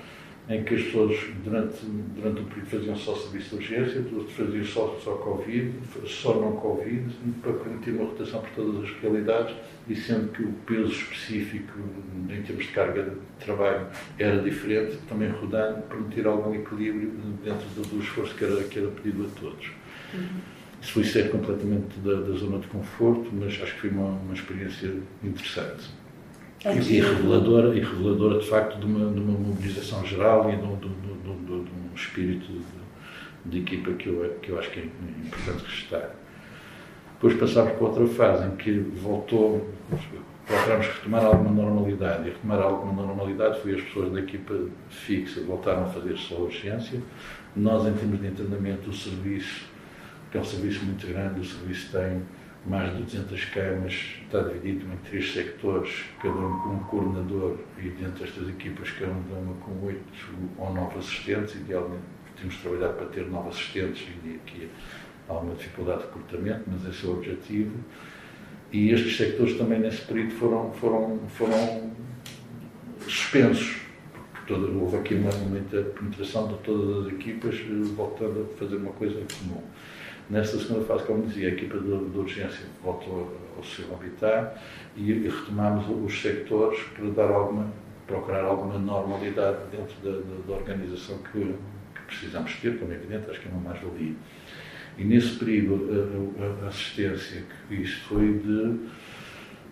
em 0.48 0.64
que 0.64 0.74
as 0.74 0.82
pessoas, 0.82 1.16
durante, 1.44 1.76
durante 1.84 2.40
o 2.40 2.44
período, 2.44 2.66
faziam 2.68 2.96
só 2.96 3.14
serviço 3.14 3.50
de 3.50 3.56
urgência, 3.56 4.04
outros 4.12 4.32
faziam 4.32 4.64
só, 4.64 5.00
só 5.02 5.12
Covid, 5.12 5.72
só 6.04 6.34
não 6.40 6.52
Covid, 6.56 7.14
para 7.40 7.52
permitir 7.52 7.90
uma 7.92 8.06
rotação 8.06 8.40
por 8.40 8.50
todas 8.50 8.84
as 8.84 8.90
realidades, 9.00 9.54
e 9.88 9.94
sendo 9.94 10.32
que 10.32 10.42
o 10.42 10.52
peso 10.66 10.92
específico, 10.92 11.78
em 12.28 12.42
termos 12.42 12.64
de 12.64 12.72
carga 12.72 13.04
de 13.04 13.44
trabalho, 13.44 13.86
era 14.18 14.42
diferente, 14.42 14.98
também 15.08 15.30
rodando, 15.30 15.82
permitir 15.82 16.26
algum 16.26 16.54
equilíbrio 16.54 17.10
dentro 17.44 17.66
do, 17.76 17.82
do 17.82 18.02
esforço 18.02 18.34
que 18.34 18.44
era, 18.44 18.62
que 18.64 18.78
era 18.78 18.88
pedido 18.88 19.26
a 19.26 19.40
todos. 19.40 19.70
Uhum. 20.12 20.40
Isso 20.82 20.92
foi 20.92 21.04
ser 21.04 21.30
completamente 21.30 21.96
da, 22.00 22.14
da, 22.14 22.32
zona 22.36 22.58
de 22.58 22.66
conforto, 22.66 23.30
mas 23.32 23.52
acho 23.62 23.74
que 23.74 23.82
foi 23.82 23.90
uma, 23.90 24.08
uma 24.08 24.34
experiência 24.34 24.92
interessante. 25.22 25.88
É 26.64 26.76
e, 26.76 27.00
reveladora, 27.00 27.76
e 27.76 27.80
reveladora, 27.80 28.38
de 28.38 28.48
facto, 28.48 28.78
de 28.78 28.86
uma, 28.86 29.12
de 29.12 29.20
uma 29.20 29.36
mobilização 29.36 30.06
geral 30.06 30.48
e 30.48 30.56
de 30.56 30.62
um, 30.62 30.76
de, 30.76 30.88
de, 30.88 31.44
de 31.46 31.52
um 31.52 31.94
espírito 31.94 32.46
de, 33.44 33.58
equipa 33.58 33.92
que 33.94 34.08
eu, 34.08 34.38
que 34.40 34.50
eu 34.50 34.58
acho 34.58 34.70
que 34.70 34.80
é 34.80 34.84
importante 34.84 35.64
restar. 35.64 36.10
Depois 37.14 37.34
passámos 37.34 37.72
para 37.72 37.84
outra 37.84 38.06
fase 38.06 38.46
em 38.46 38.56
que 38.56 38.78
voltou, 38.78 39.68
procuramos 40.46 40.86
retomar 40.86 41.24
alguma 41.24 41.62
normalidade. 41.62 42.28
E 42.28 42.30
retomar 42.30 42.60
alguma 42.60 43.06
normalidade 43.06 43.60
foi 43.60 43.74
as 43.74 43.82
pessoas 43.82 44.12
da 44.12 44.20
equipa 44.20 44.54
fixa 44.88 45.40
voltaram 45.40 45.84
a 45.84 45.86
fazer 45.86 46.16
só 46.16 46.36
urgência. 46.36 47.00
Nós, 47.56 47.86
em 47.86 47.92
termos 47.92 48.20
de 48.20 48.26
internamento, 48.28 48.90
o 48.90 48.92
serviço, 48.92 49.66
que 50.30 50.38
é 50.38 50.40
um 50.40 50.44
serviço 50.44 50.84
muito 50.84 51.06
grande, 51.06 51.40
o 51.40 51.44
serviço 51.44 51.90
tem 51.90 52.22
mais 52.66 52.96
de 52.96 53.02
200 53.02 53.44
camas, 53.46 53.94
está 54.22 54.40
dividido 54.42 54.86
em 54.92 54.96
três 55.08 55.32
sectores, 55.32 56.04
cada 56.20 56.34
um 56.34 56.58
com 56.60 56.68
um 56.70 56.78
coordenador 56.84 57.58
e 57.78 57.88
dentro 57.90 58.24
destas 58.24 58.48
equipas 58.48 58.90
cada 58.92 59.12
uma 59.12 59.54
com 59.54 59.86
oito 59.86 60.02
ou 60.58 60.72
nove 60.72 60.98
assistentes, 60.98 61.54
idealmente 61.56 62.02
temos 62.42 62.56
trabalhado 62.56 62.94
para 62.94 63.06
ter 63.06 63.26
novos 63.26 63.56
assistentes 63.56 64.06
e 64.24 64.34
aqui 64.34 64.68
há 65.28 65.32
alguma 65.32 65.54
dificuldade 65.54 66.00
de 66.00 66.06
recrutamento, 66.06 66.64
mas 66.66 66.86
esse 66.86 67.04
é 67.04 67.08
o 67.08 67.12
objetivo. 67.12 67.72
E 68.72 68.90
estes 68.90 69.16
sectores 69.16 69.56
também 69.58 69.78
nesse 69.78 70.02
período 70.02 70.32
foram, 70.32 70.72
foram, 70.72 71.20
foram 71.28 71.92
suspensos. 73.00 73.82
Toda, 74.46 74.66
houve 74.72 74.96
aqui 74.96 75.14
uma, 75.14 75.30
muita 75.32 75.82
penetração 75.82 76.48
de 76.48 76.54
todas 76.64 77.06
as 77.06 77.12
equipas, 77.12 77.56
voltando 77.94 78.48
a 78.50 78.58
fazer 78.58 78.76
uma 78.76 78.92
coisa 78.92 79.20
comum. 79.38 79.62
Nesta 80.30 80.58
segunda 80.58 80.84
fase, 80.84 81.04
como 81.04 81.26
dizia, 81.26 81.48
a 81.48 81.52
equipa 81.52 81.78
de, 81.78 82.10
de 82.10 82.18
urgência 82.18 82.64
voltou 82.82 83.36
ao 83.56 83.64
seu 83.64 83.92
habitat 83.94 84.58
e, 84.96 85.10
e 85.10 85.28
retomámos 85.28 85.84
os 85.88 86.20
sectores 86.20 86.80
para 86.94 87.10
dar 87.10 87.30
alguma, 87.30 87.70
procurar 88.06 88.44
alguma 88.44 88.78
normalidade 88.78 89.58
dentro 89.70 89.94
da, 90.02 90.10
da, 90.10 90.46
da 90.46 90.54
organização 90.54 91.18
que, 91.18 91.54
que, 91.94 92.00
precisamos 92.06 92.54
ter, 92.56 92.78
como 92.78 92.92
é 92.92 92.96
evidente, 92.96 93.30
acho 93.30 93.40
que 93.40 93.48
é 93.48 93.50
uma 93.50 93.70
mais-valia. 93.70 94.14
E 94.96 95.04
nesse 95.04 95.38
período, 95.38 96.34
a, 96.38 96.64
a, 96.64 96.68
assistência 96.68 97.42
que 97.42 97.76
fiz 97.76 97.94
foi 97.94 98.38
de 98.38 98.78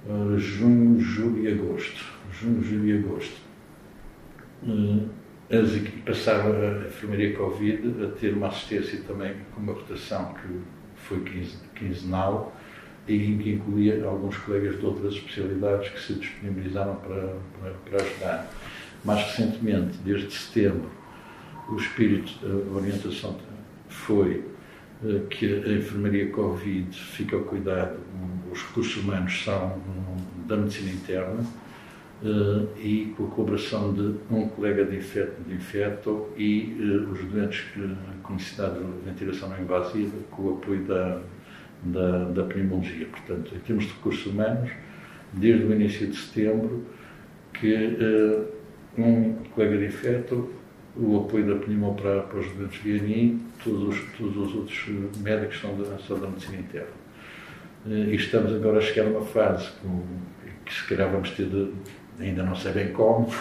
uh, 0.08 0.38
junho, 0.38 0.98
julho 1.00 1.42
e 1.42 1.52
agosto. 1.52 2.04
Junho, 2.32 2.62
julho 2.62 2.86
e 2.86 2.98
agosto. 2.98 3.36
Uh, 4.62 5.08
as, 5.50 5.70
passaram 6.04 6.52
a 6.52 6.86
enfermaria 6.86 7.36
Covid 7.36 8.04
a 8.04 8.08
ter 8.18 8.32
uma 8.34 8.48
assistência 8.48 9.00
também 9.06 9.34
com 9.52 9.60
uma 9.60 9.72
rotação 9.72 10.32
que 10.34 10.60
foi 10.96 11.24
quinzenal 11.74 12.56
e 13.08 13.18
que 13.18 13.50
incluía 13.54 14.04
alguns 14.04 14.36
colegas 14.38 14.78
de 14.78 14.86
outras 14.86 15.14
especialidades 15.14 15.88
que 15.88 16.00
se 16.00 16.14
disponibilizaram 16.14 16.94
para, 16.96 17.36
para, 17.58 17.72
para 17.84 18.02
ajudar. 18.02 18.50
Mais 19.04 19.20
recentemente, 19.24 19.98
desde 20.04 20.30
setembro, 20.30 20.88
o 21.68 21.76
espírito, 21.76 22.32
a 22.44 22.76
orientação 22.76 23.36
foi 23.88 24.44
eh, 25.04 25.20
que 25.30 25.46
a 25.46 25.72
enfermaria 25.72 26.30
Covid 26.30 26.94
fica 26.94 27.36
ao 27.36 27.42
cuidado, 27.42 27.98
os 28.52 28.62
recursos 28.62 28.96
humanos 29.02 29.42
são 29.42 29.80
da 30.46 30.56
medicina 30.56 30.90
interna 30.90 31.44
e 32.76 33.14
com 33.16 33.24
a 33.24 33.28
colaboração 33.28 33.94
de 33.94 34.14
um 34.30 34.48
colega 34.48 34.85
de 34.85 34.96
infeto, 34.96 35.42
de 35.42 35.54
e 36.37 36.76
uh, 36.78 37.11
os 37.11 37.24
doentes 37.24 37.64
com 38.22 38.35
necessidade 38.35 38.78
de 38.78 39.11
ventilação 39.11 39.48
não 39.48 39.61
invasiva 39.61 40.16
com 40.30 40.42
o 40.42 40.54
apoio 40.54 40.85
da, 40.85 41.20
da, 41.85 42.24
da 42.24 42.44
pneumologia. 42.44 43.06
Portanto, 43.06 43.54
em 43.54 43.59
termos 43.61 43.85
de 43.87 43.92
recursos 43.92 44.26
humanos, 44.26 44.70
desde 45.33 45.64
o 45.64 45.72
início 45.72 46.09
de 46.09 46.16
setembro, 46.16 46.85
que 47.54 47.74
um 48.98 49.35
colega 49.54 49.78
de 49.78 49.87
infeto, 49.87 50.50
o 50.96 51.20
apoio 51.20 51.46
da 51.46 51.64
pneumo 51.64 51.94
para, 51.94 52.22
para 52.22 52.38
os 52.38 52.50
doentes 52.52 52.83
de 52.83 52.98
ANI, 52.98 53.40
todos, 53.64 53.98
todos 54.18 54.37
os 54.37 54.54
outros 54.54 54.88
médicos 55.22 55.61
são 55.61 55.76
da, 55.76 55.98
são 55.98 56.18
da 56.18 56.28
medicina 56.28 56.59
interna. 56.59 57.00
E 57.87 58.14
estamos 58.14 58.52
agora 58.52 58.78
a 58.78 58.80
chegar 58.80 59.06
a 59.06 59.11
uma 59.11 59.24
fase 59.24 59.70
com, 59.80 60.02
que 60.66 60.74
se 60.74 60.87
calhar 60.87 61.11
vamos 61.11 61.30
ter 61.30 61.46
de 61.46 61.72
ainda 62.20 62.42
não 62.42 62.54
sei 62.54 62.72
bem 62.72 62.92
como, 62.92 63.33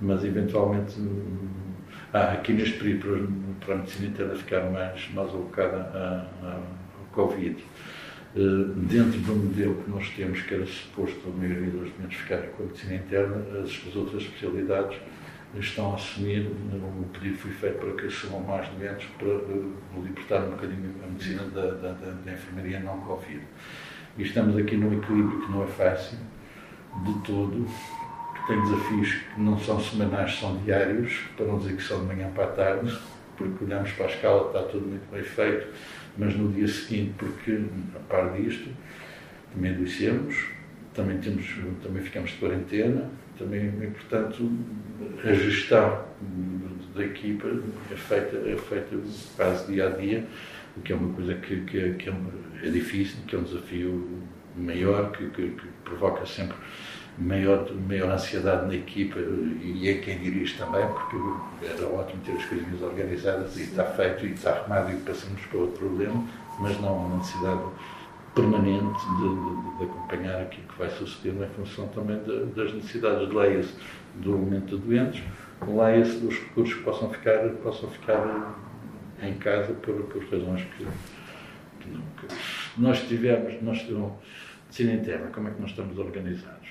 mas 0.00 0.24
eventualmente 0.24 0.96
ah, 2.12 2.32
aqui 2.32 2.52
neste 2.52 2.78
período 2.78 3.28
para 3.64 3.74
a 3.74 3.78
medicina 3.78 4.08
interna 4.08 4.34
ficar 4.34 4.70
mais, 4.70 5.10
mais 5.14 5.30
alocada 5.30 6.28
ao 6.42 7.04
Covid. 7.12 7.56
Uh, 8.36 8.64
dentro 8.74 9.20
do 9.20 9.36
modelo 9.36 9.76
que 9.76 9.90
nós 9.90 10.10
temos, 10.10 10.40
que 10.42 10.54
era 10.54 10.66
suposto 10.66 11.20
a 11.28 11.38
maioria 11.38 11.70
dos 11.70 11.88
doentes 11.92 12.18
ficarem 12.18 12.50
com 12.50 12.64
a 12.64 12.66
medicina 12.66 12.94
interna, 12.96 13.36
as, 13.62 13.80
as 13.88 13.94
outras 13.94 14.22
especialidades 14.22 14.98
estão 15.60 15.92
a 15.92 15.94
assumir, 15.94 16.50
o 16.72 17.04
pedido 17.12 17.36
foi 17.36 17.52
feito 17.52 17.78
para 17.78 17.92
que 17.92 18.06
assumam 18.06 18.40
mais 18.40 18.68
doentes 18.70 19.06
para 19.18 19.28
uh, 19.28 19.74
libertar 20.02 20.40
um 20.40 20.50
bocadinho 20.50 20.94
a 21.04 21.06
medicina 21.06 21.44
da, 21.44 21.66
da, 21.70 21.92
da, 21.92 22.10
da 22.24 22.32
enfermaria 22.32 22.80
não 22.80 22.98
Covid. 23.02 23.40
E 24.18 24.22
estamos 24.22 24.56
aqui 24.56 24.76
num 24.76 24.92
equilíbrio 24.98 25.40
que 25.40 25.52
não 25.52 25.62
é 25.62 25.66
fácil, 25.68 26.18
de 27.02 27.14
todo, 27.20 27.66
que 28.34 28.46
tem 28.46 28.62
desafios 28.62 29.12
que 29.12 29.40
não 29.40 29.58
são 29.58 29.80
semanais, 29.80 30.38
são 30.38 30.56
diários, 30.58 31.20
para 31.36 31.46
não 31.46 31.58
dizer 31.58 31.76
que 31.76 31.82
são 31.82 32.00
de 32.00 32.06
manhã 32.06 32.30
para 32.30 32.44
a 32.44 32.48
tarde, 32.48 32.98
porque 33.36 33.64
olhamos 33.64 33.90
para 33.92 34.06
a 34.06 34.08
escala, 34.08 34.46
está 34.46 34.62
tudo 34.62 34.86
muito 34.86 35.10
bem 35.10 35.22
feito, 35.22 35.68
mas 36.16 36.36
no 36.36 36.52
dia 36.52 36.68
seguinte, 36.68 37.14
porque 37.18 37.60
a 37.96 37.98
par 38.00 38.32
disto, 38.32 38.70
também 39.52 39.72
adoecemos, 39.72 40.36
também, 40.92 41.18
temos, 41.18 41.44
também 41.82 42.02
ficamos 42.02 42.30
de 42.30 42.36
quarentena, 42.36 43.10
também, 43.38 43.66
e, 43.66 43.86
portanto, 43.88 44.50
a 45.24 45.32
gestão 45.32 46.04
da 46.94 47.04
equipa 47.04 47.48
é 47.90 47.96
feita, 47.96 48.36
é 48.36 48.56
feita 48.56 48.96
quase 49.36 49.72
dia 49.72 49.88
a 49.88 49.90
dia, 49.90 50.24
o 50.76 50.80
que 50.80 50.92
é 50.92 50.96
uma 50.96 51.12
coisa 51.12 51.34
que, 51.34 51.60
que, 51.62 51.94
que 51.94 52.08
é, 52.08 52.14
é 52.62 52.70
difícil, 52.70 53.16
que 53.26 53.34
é 53.34 53.38
um 53.38 53.42
desafio 53.42 54.22
maior, 54.56 55.10
que, 55.12 55.28
que, 55.30 55.50
que 55.50 55.66
provoca 55.84 56.26
sempre 56.26 56.56
maior, 57.18 57.70
maior 57.88 58.10
ansiedade 58.10 58.66
na 58.66 58.74
equipa 58.74 59.18
e 59.18 59.88
é 59.88 59.94
quem 59.98 60.18
dirige 60.18 60.56
também, 60.56 60.86
porque 60.88 61.16
era 61.66 61.86
ótimo 61.86 62.22
ter 62.24 62.32
as 62.32 62.44
coisinhas 62.44 62.82
organizadas 62.82 63.56
e 63.56 63.62
está 63.62 63.84
feito 63.84 64.26
e 64.26 64.32
está 64.32 64.50
arrumado 64.50 64.92
e 64.92 64.96
passamos 64.96 65.40
para 65.46 65.58
outro 65.58 65.78
problema, 65.78 66.24
mas 66.58 66.80
não 66.80 66.96
uma 66.96 67.16
necessidade 67.18 67.62
permanente 68.34 68.98
de, 69.16 69.28
de, 69.28 69.78
de 69.78 69.84
acompanhar 69.84 70.42
aquilo 70.42 70.66
que 70.66 70.78
vai 70.78 70.90
suceder 70.90 71.34
em 71.34 71.50
função 71.54 71.86
também 71.88 72.18
de, 72.24 72.46
das 72.46 72.74
necessidades. 72.74 73.32
Leia-se 73.32 73.74
do 74.16 74.32
aumento 74.32 74.76
de 74.76 74.82
doentes, 74.82 75.22
leia-se 75.66 76.18
dos 76.18 76.34
recursos 76.34 76.74
que 76.74 76.82
possam 76.82 77.10
ficar, 77.10 77.48
possam 77.62 77.88
ficar 77.90 78.56
em 79.22 79.34
casa 79.34 79.72
por, 79.74 79.94
por 80.04 80.24
razões 80.24 80.62
que, 80.62 80.84
que, 81.80 81.90
que 81.90 82.34
nós 82.76 83.00
tivemos, 83.06 83.62
nós 83.62 83.78
tivemos 83.78 84.12
medicina 84.74 84.92
interna, 84.94 85.28
como 85.28 85.48
é 85.48 85.52
que 85.52 85.60
nós 85.60 85.70
estamos 85.70 85.96
organizados? 85.98 86.68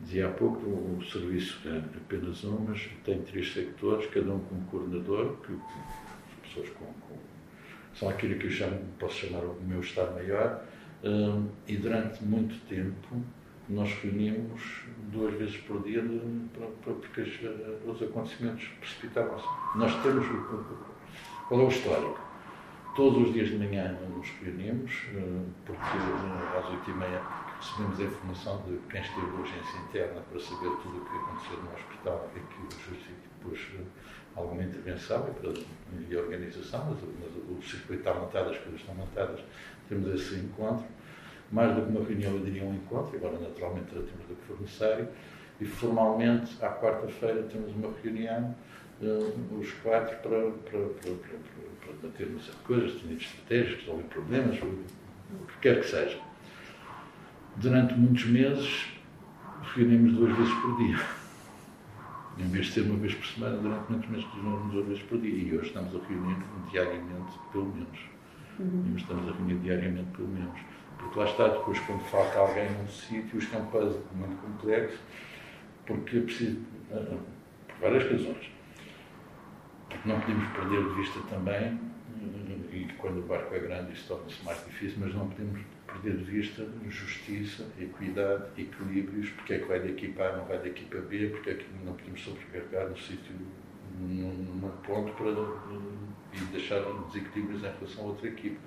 Dizia 0.00 0.26
há 0.26 0.30
pouco, 0.30 0.58
o 0.66 1.02
serviço 1.04 1.60
é 1.68 1.78
apenas 1.78 2.42
um, 2.44 2.64
mas 2.66 2.88
tem 3.04 3.20
três 3.22 3.52
sectores, 3.52 4.06
cada 4.06 4.32
um 4.32 4.38
com 4.38 4.54
um 4.54 4.64
coordenador, 4.64 5.36
que 5.42 5.52
as 5.52 6.48
pessoas 6.48 6.70
com, 6.70 6.86
com, 6.86 7.18
são 7.94 8.08
aquilo 8.08 8.38
que 8.38 8.46
eu 8.46 8.50
chamo, 8.50 8.80
posso 8.98 9.14
chamar 9.14 9.40
o 9.40 9.56
meu 9.62 9.80
Estado 9.80 10.14
Maior, 10.14 10.64
um, 11.04 11.48
e 11.68 11.76
durante 11.76 12.24
muito 12.24 12.54
tempo 12.68 13.22
nós 13.68 13.92
reunimos 14.02 14.84
duas 15.12 15.34
vezes 15.34 15.56
por 15.58 15.82
dia 15.82 16.00
de, 16.00 16.20
para, 16.54 16.66
para, 16.66 16.94
porque 16.94 17.20
as, 17.20 17.28
os 17.86 18.02
acontecimentos 18.02 18.66
precipitavam-se. 18.80 19.46
Nós 19.76 20.02
temos. 20.02 20.26
Qual 21.48 21.60
é 21.60 21.64
o 21.64 21.68
histórico? 21.68 22.20
Todos 22.96 23.28
os 23.28 23.32
dias 23.32 23.48
de 23.48 23.56
manhã 23.56 23.96
nos 24.14 24.28
reunimos, 24.42 24.92
hum, 25.14 25.46
porque 25.64 25.96
hum, 25.96 26.58
às 26.58 26.68
oito 26.70 26.90
e 26.90 26.94
meia 26.94 27.41
recebemos 27.62 28.00
a 28.00 28.02
informação 28.02 28.62
de 28.66 28.76
quem 28.90 29.00
esteve 29.00 29.26
urgência 29.26 29.78
interna 29.88 30.20
para 30.28 30.40
saber 30.40 30.70
tudo 30.82 30.98
o 30.98 31.04
que 31.04 31.16
aconteceu 31.16 31.62
no 31.62 31.72
hospital 31.72 32.30
e 32.34 32.40
que 32.40 32.76
justifique 32.76 33.28
depois 33.38 33.60
eh, 33.78 33.84
alguma 34.34 34.64
intervenção 34.64 35.28
e, 35.28 35.40
para, 35.40 36.18
organização, 36.18 36.84
mas, 36.90 36.98
mas, 37.20 37.56
o 37.56 37.62
circuito 37.62 38.00
está 38.00 38.14
montado, 38.14 38.50
as 38.50 38.58
coisas 38.58 38.80
estão 38.80 38.94
montadas, 38.94 39.40
temos 39.88 40.12
esse 40.14 40.34
encontro. 40.40 40.86
Mais 41.52 41.74
do 41.76 41.82
que 41.82 41.90
uma 41.90 42.04
reunião, 42.04 42.32
eu 42.32 42.40
diria 42.40 42.64
um 42.64 42.74
encontro, 42.74 43.14
agora 43.14 43.38
naturalmente 43.38 43.90
temos 43.90 44.26
do 44.26 44.34
que 44.34 44.46
for 44.46 44.60
necessário, 44.60 45.08
e 45.60 45.64
formalmente, 45.64 46.56
à 46.64 46.70
quarta-feira, 46.70 47.42
temos 47.42 47.72
uma 47.76 47.92
reunião, 48.02 48.56
uh, 49.02 49.58
os 49.58 49.70
quatro, 49.74 50.16
para, 50.16 50.50
para, 50.50 50.80
para, 50.80 51.12
para, 51.12 51.84
para 51.84 51.92
debatermos 52.00 52.48
coisas, 52.66 52.94
definir 52.94 53.18
estratégias, 53.18 53.80
resolver 53.80 54.04
problemas, 54.04 54.58
o 54.62 55.46
que 55.46 55.58
quer 55.60 55.80
que 55.80 55.86
seja 55.86 56.31
durante 57.56 57.94
muitos 57.94 58.24
meses, 58.26 58.86
reunimos 59.74 60.14
duas 60.14 60.36
vezes 60.36 60.54
por 60.54 60.76
dia. 60.78 60.98
Em 62.38 62.48
vez 62.48 62.66
de 62.66 62.72
ser 62.72 62.80
uma 62.82 62.96
vez 62.96 63.14
por 63.14 63.26
semana, 63.26 63.56
durante 63.58 63.90
muitos 63.90 64.10
meses 64.10 64.26
reunimos 64.34 64.72
duas 64.72 64.86
vezes 64.86 65.02
por 65.02 65.20
dia. 65.20 65.34
E 65.34 65.56
hoje 65.56 65.66
estamos 65.68 65.94
a 65.94 65.98
reunir 66.08 66.36
diariamente, 66.70 67.38
pelo 67.52 67.66
menos. 67.66 67.98
Uhum. 68.58 68.94
Estamos 68.96 69.28
a 69.28 69.32
reunir 69.32 69.58
diariamente, 69.58 70.10
pelo 70.16 70.28
menos. 70.28 70.60
Porque 70.98 71.18
lá 71.18 71.24
está, 71.26 71.48
depois, 71.48 71.78
quando 71.80 72.00
falta 72.04 72.38
alguém 72.38 72.70
num 72.70 72.88
sítio, 72.88 73.38
isto 73.38 73.54
é 73.54 73.58
um 73.58 73.66
puzzle 73.66 74.02
muito 74.14 74.36
complexo, 74.40 74.98
porque 75.86 76.18
é 76.18 76.20
preciso. 76.20 76.60
Uh, 76.90 77.18
por 77.66 77.76
várias 77.80 78.10
razões. 78.10 78.50
Porque 79.88 80.08
não 80.08 80.20
podemos 80.20 80.48
perder 80.48 80.88
de 80.88 80.94
vista 80.94 81.20
também, 81.28 81.78
e 82.72 82.88
quando 82.98 83.18
o 83.18 83.22
barco 83.22 83.54
é 83.54 83.58
grande, 83.58 83.92
isso 83.92 84.08
torna-se 84.08 84.42
mais 84.44 84.64
difícil, 84.64 84.98
mas 85.00 85.14
não 85.14 85.28
podemos 85.28 85.60
perder 85.92 86.16
de 86.18 86.24
vista 86.24 86.66
justiça, 86.88 87.64
equidade, 87.78 88.44
equilíbrios, 88.56 89.30
porque 89.30 89.54
é 89.54 89.58
que 89.58 89.64
vai 89.66 89.80
da 89.80 89.88
equipa 89.88 90.22
A, 90.24 90.36
não 90.36 90.44
vai 90.44 90.58
da 90.58 90.68
equipa 90.68 90.98
B, 90.98 91.28
porque 91.28 91.50
é 91.50 91.54
que 91.54 91.66
não 91.84 91.94
podemos 91.94 92.20
sobrecarregar 92.22 92.88
no 92.88 92.98
sítio, 92.98 93.34
num, 93.98 94.32
num 94.32 94.68
ponto 94.82 95.12
para 95.12 95.30
e 96.34 96.44
deixar 96.52 96.80
desequilíbrios 97.08 97.62
em 97.62 97.70
relação 97.78 98.04
a 98.04 98.06
outra 98.08 98.28
equipa. 98.28 98.60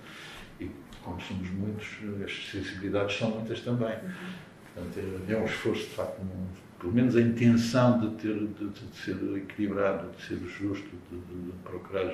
E 0.59 0.69
como 1.03 1.19
somos 1.21 1.49
muitos, 1.49 1.87
as 2.23 2.51
sensibilidades 2.51 3.17
são 3.17 3.31
muitas 3.31 3.61
também. 3.61 3.97
Portanto, 4.73 4.99
é, 5.27 5.33
é 5.33 5.37
um 5.37 5.45
esforço, 5.45 5.83
de 5.83 5.95
facto, 5.95 6.21
um, 6.21 6.47
pelo 6.79 6.93
menos 6.93 7.15
a 7.15 7.21
intenção 7.21 7.99
de, 7.99 8.15
ter, 8.21 8.35
de, 8.35 8.69
de 8.69 8.95
ser 8.95 9.15
equilibrado, 9.37 10.11
de 10.11 10.21
ser 10.21 10.37
justo, 10.37 10.89
de, 11.09 11.17
de, 11.17 11.51
procurar 11.63 12.13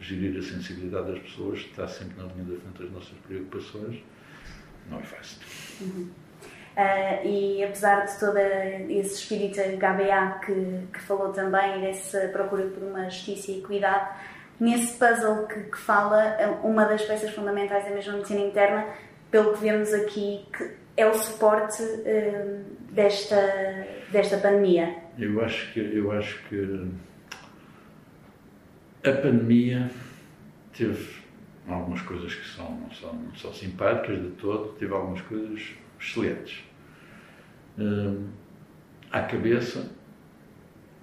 gerir 0.00 0.38
a 0.38 0.42
sensibilidade 0.42 1.12
das 1.12 1.18
pessoas, 1.20 1.60
está 1.60 1.86
sempre 1.86 2.16
na 2.16 2.32
linha 2.32 2.44
da 2.44 2.60
frente 2.60 2.82
das 2.82 2.92
nossas 2.92 3.18
preocupações, 3.26 4.02
não 4.90 4.98
é 4.98 5.02
fácil. 5.02 5.38
Uhum. 5.80 6.10
Uh, 6.72 7.26
e 7.26 7.64
apesar 7.64 8.06
de 8.06 8.18
todo 8.18 8.38
esse 8.38 9.14
espírito 9.14 9.60
HBA 9.60 10.40
que, 10.44 10.86
que 10.92 11.00
falou 11.02 11.30
também, 11.30 11.82
dessa 11.82 12.28
procura 12.28 12.64
por 12.68 12.82
uma 12.82 13.04
justiça 13.10 13.50
e 13.50 13.58
equidade, 13.58 14.08
nesse 14.58 14.98
puzzle 14.98 15.46
que, 15.46 15.60
que, 15.64 15.78
fala, 15.78 16.36
uma 16.62 16.86
das 16.86 17.02
peças 17.02 17.30
fundamentais 17.30 17.86
é 17.86 17.90
mesmo 17.90 18.14
a 18.14 18.16
medicina 18.16 18.40
interna, 18.40 18.86
pelo 19.30 19.52
que 19.52 19.60
vemos 19.60 19.92
aqui, 19.92 20.46
que 20.56 20.70
é 20.96 21.06
o 21.06 21.14
suporte 21.14 21.82
uh, 21.82 22.64
desta, 22.90 23.86
desta 24.10 24.38
pandemia. 24.38 24.96
Eu 25.18 25.44
acho 25.44 25.72
que 25.74 25.80
eu 25.80 26.10
acho 26.10 26.42
que 26.48 26.88
a 29.04 29.12
pandemia 29.12 29.90
teve 30.76 31.21
algumas 31.68 32.02
coisas 32.02 32.34
que 32.34 32.46
são, 32.48 32.70
não, 32.78 32.90
são, 32.90 33.14
não 33.14 33.34
são 33.34 33.52
simpáticas 33.52 34.20
de 34.20 34.30
todo, 34.30 34.74
teve 34.78 34.92
algumas 34.92 35.20
coisas 35.22 35.74
excelentes. 36.00 36.64
Uh, 37.78 38.26
à 39.10 39.22
cabeça, 39.22 39.90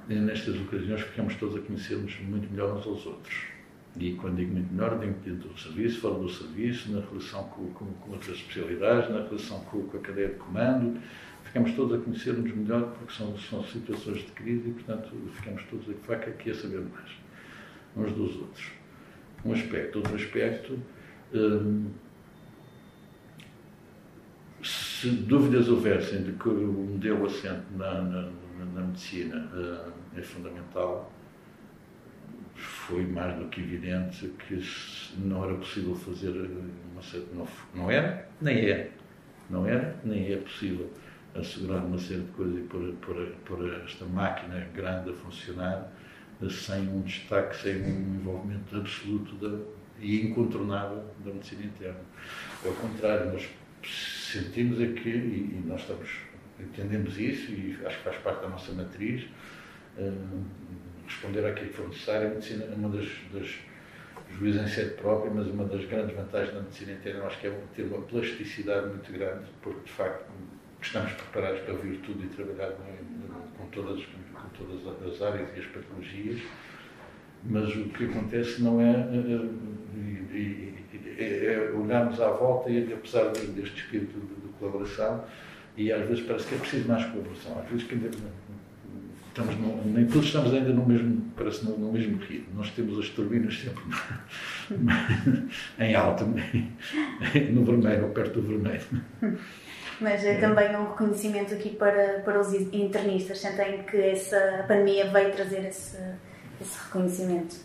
nestas 0.07 0.55
ocasiões, 0.59 1.01
ficamos 1.01 1.35
todos 1.35 1.55
a 1.55 1.61
conhecermos 1.61 2.19
muito 2.21 2.49
melhor 2.51 2.75
uns 2.75 2.85
aos 2.85 3.05
outros. 3.05 3.49
E 3.97 4.13
quando 4.13 4.37
digo 4.37 4.53
muito 4.53 4.71
melhor, 4.73 4.99
digo 4.99 5.13
dentro 5.25 5.49
do 5.49 5.57
serviço, 5.57 5.99
fora 6.01 6.15
do 6.15 6.29
serviço, 6.29 6.91
na 6.91 7.01
relação 7.01 7.43
com, 7.45 7.67
com, 7.73 7.85
com 7.85 8.11
outras 8.11 8.37
especialidades, 8.37 9.09
na 9.09 9.23
relação 9.23 9.59
com, 9.61 9.83
com, 9.83 9.97
a 9.97 9.99
cadeia 9.99 10.29
de 10.29 10.35
comando. 10.35 10.99
Ficamos 11.43 11.71
todos 11.73 11.99
a 11.99 12.03
conhecer-nos 12.03 12.55
melhor 12.55 12.93
porque 12.97 13.13
são, 13.13 13.35
são 13.37 13.63
situações 13.63 14.19
de 14.19 14.31
crise 14.31 14.69
e, 14.69 14.73
portanto, 14.73 15.09
ficamos 15.33 15.63
todos 15.63 15.89
a 15.89 15.93
a 16.51 16.55
saber 16.55 16.81
mais 16.81 17.09
uns 17.95 18.11
dos 18.11 18.35
outros. 18.35 18.78
Um 19.45 19.53
aspecto. 19.53 19.99
Outro 19.99 20.15
aspecto. 20.15 20.79
Hum, 21.33 21.87
se 24.63 25.09
dúvidas 25.09 25.69
houvessem 25.69 26.23
de 26.23 26.33
que 26.33 26.49
o 26.49 26.73
modelo 26.73 27.25
assente 27.25 27.63
na, 27.77 28.01
na, 28.01 28.29
na 28.75 28.81
medicina 28.81 29.49
uh, 29.53 29.93
é 30.17 30.21
fundamental, 30.21 31.09
foi 32.55 33.05
mais 33.05 33.37
do 33.37 33.47
que 33.47 33.61
evidente 33.61 34.27
que 34.47 34.61
não 35.17 35.45
era 35.45 35.55
possível 35.55 35.95
fazer 35.95 36.29
uma 36.91 37.01
série, 37.01 37.25
não, 37.33 37.47
não 37.73 37.89
era, 37.89 38.27
nem 38.41 38.57
é, 38.69 38.91
não 39.49 39.65
era, 39.65 39.95
nem 40.03 40.33
é 40.33 40.37
possível 40.37 40.91
assegurar 41.33 41.85
uma 41.85 41.97
série 41.97 42.21
de 42.21 42.31
coisas 42.31 42.57
e 42.57 42.63
pôr, 42.63 42.93
pôr, 43.01 43.33
pôr 43.45 43.83
esta 43.85 44.05
máquina 44.05 44.67
grande 44.73 45.11
a 45.11 45.13
funcionar 45.13 45.89
sem 46.47 46.87
um 46.87 47.01
destaque, 47.01 47.57
sem 47.57 47.81
um 47.81 48.15
envolvimento 48.15 48.75
absoluto 48.75 49.35
da, 49.35 49.59
e 49.99 50.27
incontornável 50.27 51.03
da 51.25 51.33
medicina 51.33 51.65
interna. 51.65 51.99
Ao 52.65 52.71
contrário, 52.73 53.33
nós 53.33 53.49
sentimos 53.83 54.79
aqui, 54.81 55.09
e, 55.09 55.57
e, 55.57 55.63
nós 55.65 55.81
estamos, 55.81 56.09
entendemos 56.59 57.17
isso, 57.17 57.51
e 57.51 57.77
acho 57.85 57.97
que 57.97 58.03
faz 58.03 58.17
parte 58.17 58.41
da 58.41 58.49
nossa 58.49 58.71
matriz, 58.71 59.23
uh, 59.97 60.43
responder 61.05 61.45
àquilo 61.45 61.69
que 61.69 61.73
for 61.73 61.89
necessário. 61.89 62.27
A 62.27 62.29
medicina 62.31 62.65
é 62.65 62.75
uma 62.75 62.89
das, 62.89 63.07
das 63.33 63.55
juízes 64.37 64.61
em 64.61 64.67
sede 64.67 64.93
própria, 64.95 65.31
mas 65.33 65.47
uma 65.47 65.65
das 65.65 65.83
grandes 65.85 66.15
vantagens 66.15 66.53
da 66.53 66.61
medicina 66.61 66.93
interna, 66.93 67.25
acho 67.25 67.39
que 67.39 67.47
é 67.47 67.61
ter 67.75 67.83
uma 67.83 68.01
plasticidade 68.01 68.87
muito 68.87 69.11
grande, 69.11 69.45
porque 69.61 69.81
de 69.81 69.91
facto 69.91 70.25
estamos 70.81 71.11
preparados 71.13 71.59
para 71.61 71.73
ouvir 71.73 71.97
tudo 71.97 72.23
e 72.23 72.27
trabalhar 72.27 72.71
com, 72.71 73.57
com, 73.57 73.69
todas, 73.69 74.05
com 74.05 74.28
todas 74.59 75.13
as 75.13 75.21
áreas 75.21 75.49
e 75.55 75.59
as 75.59 75.65
patologias 75.65 76.41
mas 77.43 77.73
o 77.75 77.85
que 77.85 78.05
acontece 78.05 78.61
não 78.61 78.81
é, 78.81 78.91
é, 80.33 80.59
é, 81.17 81.53
é 81.53 81.71
olharmos 81.73 82.19
à 82.19 82.29
volta 82.31 82.69
e, 82.69 82.91
apesar 82.91 83.29
deste 83.31 83.77
espírito 83.77 84.19
de, 84.19 84.47
de, 84.47 84.53
colaboração, 84.59 85.23
e 85.77 85.91
às 85.91 86.07
vezes 86.07 86.23
parece 86.25 86.47
que 86.47 86.55
é 86.55 86.57
preciso 86.57 86.87
mais 86.87 87.05
colaboração. 87.05 87.59
Às 87.59 87.69
vezes 87.69 87.87
que 87.87 87.95
estamos 89.29 89.55
no, 89.57 89.85
nem 89.85 90.05
todos 90.05 90.25
estamos 90.27 90.53
ainda 90.53 90.73
no 90.73 90.85
mesmo, 90.85 91.31
parece 91.37 91.63
no, 91.63 91.77
no 91.77 91.93
mesmo 91.93 92.17
ritmo. 92.17 92.55
Nós 92.55 92.69
temos 92.71 92.99
as 92.99 93.07
turbinas 93.09 93.57
sempre 93.57 93.83
em 95.79 95.95
alta, 95.95 96.25
no 97.53 97.63
vermelho, 97.63 98.03
ou 98.03 98.09
perto 98.09 98.41
do 98.41 98.47
vermelho. 98.47 98.81
Mas 99.99 100.23
é, 100.23 100.35
é 100.35 100.39
também 100.39 100.75
um 100.75 100.89
reconhecimento 100.89 101.53
aqui 101.53 101.75
para, 101.75 102.19
para 102.19 102.39
os 102.39 102.53
internistas. 102.53 103.39
Sentem 103.39 103.83
que 103.83 103.97
essa 103.97 104.65
pandemia 104.67 105.09
veio 105.09 105.31
trazer 105.33 105.65
esse 105.65 105.97
esse 106.61 106.77
reconhecimento? 106.85 107.55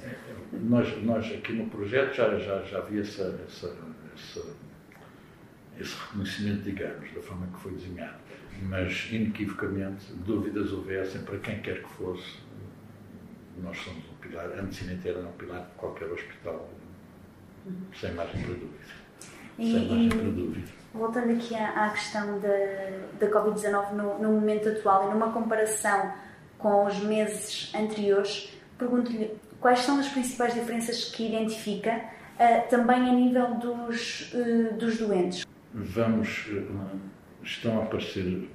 Nós, 0.53 1.03
nós 1.03 1.27
aqui 1.33 1.53
no 1.53 1.69
projeto 1.69 2.15
já, 2.15 2.39
já, 2.39 2.63
já 2.63 2.79
havia 2.79 3.03
essa, 3.03 3.41
essa, 3.47 3.77
essa, 4.15 4.47
esse 5.79 5.97
reconhecimento, 5.97 6.63
digamos, 6.63 7.13
da 7.13 7.21
forma 7.21 7.47
que 7.49 7.61
foi 7.61 7.73
desenhado. 7.73 8.19
Mas, 8.63 9.09
inequivocamente, 9.11 10.13
dúvidas 10.25 10.73
houvessem 10.73 11.23
para 11.23 11.39
quem 11.39 11.61
quer 11.61 11.83
que 11.83 11.89
fosse, 11.89 12.39
nós 13.63 13.77
somos 13.79 14.05
um 14.09 14.15
pilar, 14.21 14.47
a 14.57 14.63
medicina 14.63 14.93
inteira 14.93 15.19
é 15.19 15.23
um 15.23 15.33
pilar 15.33 15.63
de 15.63 15.75
qualquer 15.77 16.09
hospital, 16.09 16.69
uhum. 17.67 17.75
sem 17.93 18.13
margem 18.13 18.43
para 18.43 18.55
dúvida. 18.55 18.79
Sem 19.57 19.89
margem 19.89 20.09
para 20.09 20.31
dúvida. 20.31 20.84
Voltando 20.95 21.33
aqui 21.33 21.57
à, 21.57 21.91
questão 21.91 22.39
da, 22.39 22.49
da 23.19 23.27
Covid-19 23.29 23.93
no, 23.95 24.19
no 24.21 24.33
momento 24.33 24.69
atual 24.69 25.09
e 25.09 25.13
numa 25.13 25.33
comparação 25.33 26.13
com 26.57 26.87
os 26.87 27.01
meses 27.01 27.73
anteriores, 27.75 28.57
pergunto-lhe 28.79 29.37
quais 29.61 29.81
são 29.81 29.99
as 29.99 30.09
principais 30.09 30.55
diferenças 30.55 31.07
que 31.07 31.27
identifica, 31.27 32.01
uh, 32.35 32.71
também 32.71 33.11
a 33.11 33.13
nível 33.13 33.55
dos, 33.55 34.33
uh, 34.35 34.75
dos 34.77 34.99
doentes. 34.99 35.45
Vamos, 35.73 36.47
eh, 36.49 36.63
estão 37.43 37.81
a 37.81 37.83
aparecer, 37.83 38.49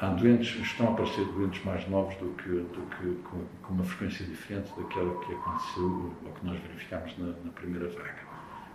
há 0.00 0.08
doentes, 0.08 0.60
estão 0.60 0.88
a 0.88 0.90
aparecer 0.90 1.24
doentes 1.26 1.64
mais 1.64 1.88
novos 1.88 2.16
do 2.16 2.30
que, 2.30 2.48
do 2.48 2.82
que 2.96 3.14
com, 3.22 3.44
com 3.62 3.74
uma 3.74 3.84
frequência 3.84 4.26
diferente 4.26 4.72
daquela 4.76 5.14
que 5.24 5.32
aconteceu, 5.32 6.12
ou 6.26 6.32
que 6.32 6.46
nós 6.46 6.58
verificámos 6.58 7.16
na, 7.18 7.26
na 7.26 7.52
primeira 7.52 7.88
vaga. 7.90 8.31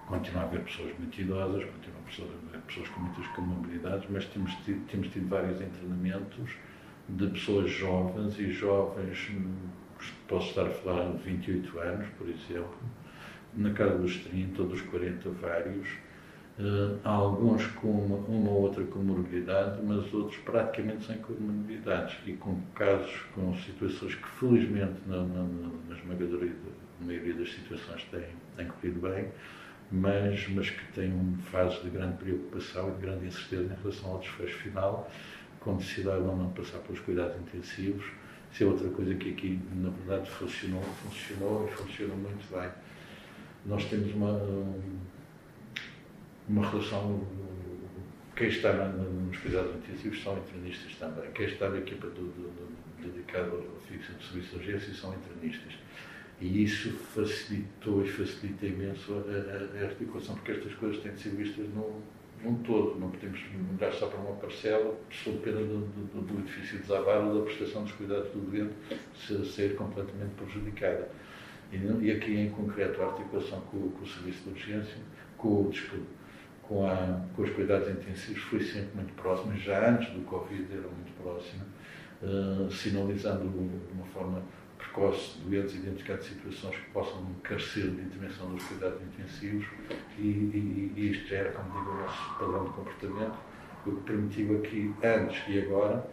Continua 0.08 0.42
a 0.42 0.46
haver 0.46 0.62
pessoas 0.62 0.98
muito 0.98 1.22
idosas, 1.22 1.66
continua 1.66 1.98
a 1.98 2.50
haver 2.50 2.62
pessoas 2.66 2.90
com 2.90 3.02
muitas 3.02 3.28
comorbidades, 3.28 4.10
mas 4.10 4.26
temos 4.26 4.54
tido, 4.66 4.86
temos 4.88 5.10
tido 5.10 5.28
vários 5.30 5.62
internamentos 5.62 6.52
de 7.10 7.28
pessoas 7.28 7.70
jovens 7.70 8.40
e 8.40 8.52
jovens 8.52 9.32
posso 10.28 10.50
estar 10.50 10.66
a 10.66 10.70
falar 10.70 11.12
de 11.12 11.24
28 11.24 11.80
anos, 11.80 12.08
por 12.18 12.28
exemplo, 12.28 12.78
na 13.56 13.72
casa 13.74 13.98
dos 13.98 14.18
30 14.18 14.62
ou 14.62 14.68
dos 14.68 14.82
40, 14.82 15.30
vários, 15.42 15.88
uh, 16.60 17.00
alguns 17.04 17.66
com 17.68 17.88
uma, 17.90 18.50
ou 18.50 18.62
outra 18.64 18.84
comorbidade, 18.86 19.82
mas 19.84 20.14
outros 20.14 20.38
praticamente 20.40 21.06
sem 21.06 21.18
comorbidades 21.18 22.18
e 22.26 22.34
com 22.34 22.60
casos, 22.76 23.22
com 23.34 23.56
situações 23.56 24.16
que 24.16 24.28
felizmente 24.40 25.00
na, 25.08 25.18
na, 25.18 25.44
na 25.44 25.96
maioria 27.02 27.34
das 27.34 27.52
situações 27.54 28.04
têm, 28.12 28.26
têm 28.56 28.68
corrido 28.68 29.00
bem, 29.02 29.28
mas, 29.92 30.48
mas 30.50 30.70
que 30.70 30.92
têm 30.94 31.38
fases 31.52 31.82
de 31.82 31.90
grande 31.90 32.18
preocupação 32.18 32.90
e 32.90 32.92
de 32.94 33.02
grande 33.02 33.26
incerteza 33.28 33.64
em 33.64 33.82
relação 33.82 34.12
ao 34.12 34.20
desfecho 34.20 34.58
final, 34.58 35.10
com 35.60 35.76
necessidade 35.76 36.22
ou 36.22 36.36
não 36.36 36.50
passar 36.52 36.80
pelos 36.80 37.00
cuidados 37.02 37.36
intensivos, 37.42 38.06
isso 38.52 38.64
é 38.64 38.68
outra 38.68 38.90
coisa 38.90 39.14
que 39.16 39.32
aqui, 39.32 39.60
na 39.76 39.90
verdade, 39.90 40.30
funcionou, 40.30 40.82
funcionou 40.82 41.68
e 41.68 41.72
funciona 41.72 42.16
muito 42.16 42.52
bem. 42.52 42.70
Nós 43.66 43.86
temos 43.86 44.14
uma, 44.14 44.42
uma 46.48 46.70
relação. 46.70 47.22
Quem 48.36 48.48
está 48.48 48.72
nos 48.74 49.38
cuidados 49.38 49.76
intensivos 49.76 50.24
são 50.24 50.38
internistas 50.38 50.96
também. 50.96 51.30
Quem 51.32 51.48
está 51.48 51.70
na 51.70 51.78
equipa 51.78 52.08
do, 52.08 52.22
do, 52.22 52.50
do, 52.50 52.78
dedicada 53.02 53.50
ao 53.50 53.62
fixo 53.88 54.14
de 54.14 54.26
serviço 54.26 54.50
de 54.50 54.56
urgência 54.56 54.94
são 54.94 55.14
internistas. 55.14 55.74
E 56.40 56.64
isso 56.64 56.92
facilitou 56.92 58.04
e 58.04 58.08
facilita 58.08 58.66
imenso 58.68 59.14
a, 59.14 59.80
a, 59.80 59.84
a 59.84 59.88
articulação, 59.88 60.36
porque 60.36 60.52
estas 60.52 60.74
coisas 60.76 61.02
têm 61.02 61.12
de 61.14 61.20
ser 61.20 61.30
vistas 61.30 61.66
no, 61.70 62.02
num 62.44 62.56
todo, 62.62 63.00
não 63.00 63.10
podemos 63.10 63.40
olhar 63.76 63.92
só 63.94 64.08
para 64.08 64.20
uma 64.20 64.36
parcela, 64.36 64.96
sob 65.12 65.40
pena 65.40 65.60
do, 65.62 65.80
do, 65.80 66.22
do 66.22 66.40
edifício 66.40 66.80
desabar 66.80 67.24
ou 67.24 67.40
da 67.40 67.46
prestação 67.46 67.84
dos 67.84 67.92
cuidados 67.94 68.30
do 68.32 68.40
doente 68.52 68.74
se, 69.16 69.44
ser 69.46 69.76
completamente 69.76 70.32
prejudicada. 70.36 71.10
E, 71.72 71.78
e, 71.78 72.12
aqui 72.12 72.38
em 72.38 72.50
concreto 72.50 73.02
a 73.02 73.08
articulação 73.08 73.60
com, 73.62 73.90
com 73.90 74.04
o 74.04 74.08
serviço 74.08 74.44
de 74.44 74.50
urgência, 74.52 74.98
com, 75.38 75.72
com, 76.62 76.86
a, 76.86 77.26
com 77.36 77.42
os 77.42 77.50
cuidados 77.50 77.90
intensivos 77.90 78.44
foi 78.44 78.62
sempre 78.62 78.96
muito 78.96 79.14
próxima, 79.14 79.56
já 79.56 79.90
antes 79.90 80.14
do 80.14 80.22
Covid 80.22 80.66
era 80.72 80.88
muito 80.88 81.12
próxima, 81.22 81.66
uh, 82.22 82.72
sinalizando 82.72 83.50
de 83.50 83.94
uma 83.94 84.06
forma 84.14 84.44
precoce 84.78 85.38
doentes 85.46 85.76
identificar 85.76 86.18
situações 86.20 86.76
que 86.76 86.90
possam 86.92 87.26
carecer 87.44 87.90
de 87.90 88.02
intervenção 88.02 88.54
dos 88.54 88.64
cuidados 88.64 89.02
intensivos 89.02 89.66
e, 90.18 90.22
e, 90.22 90.94
e 90.96 91.12
isto 91.12 91.28
já 91.28 91.38
era, 91.38 91.52
como 91.52 91.80
digo, 91.80 91.92
o 91.92 91.98
nosso 92.02 92.40
padrão 92.40 92.66
de 92.66 92.70
comportamento 92.72 93.38
o 93.90 93.96
que 93.96 94.02
permitiu 94.04 94.58
aqui, 94.58 94.94
antes 95.04 95.42
e 95.48 95.60
agora, 95.60 96.06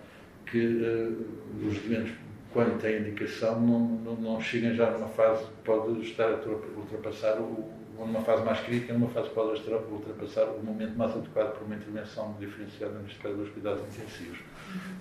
que 0.46 0.58
uh, 0.58 1.66
os 1.66 1.78
doentes, 1.78 2.14
quando 2.52 2.80
têm 2.80 3.00
indicação, 3.00 3.60
não, 3.60 3.80
não, 3.80 4.14
não 4.16 4.40
cheguem 4.40 4.74
já 4.74 4.90
numa 4.90 5.08
fase 5.08 5.44
que 5.44 5.52
pode 5.64 6.00
estar 6.02 6.28
a 6.28 6.40
ultrapassar 6.76 7.40
o, 7.40 7.72
numa 7.98 8.20
fase 8.20 8.44
mais 8.44 8.60
crítica, 8.60 8.92
numa 8.92 9.08
fase 9.08 9.28
que 9.28 9.34
pode 9.34 9.60
ultrapassar 9.70 10.44
o 10.44 10.62
momento 10.62 10.96
mais 10.96 11.12
adequado 11.16 11.54
para 11.54 11.64
uma 11.64 11.74
intervenção 11.74 12.36
diferenciada, 12.38 12.98
neste 13.00 13.18
caso 13.18 13.36
dos 13.36 13.48
cuidados 13.50 13.82
intensivos. 13.82 14.38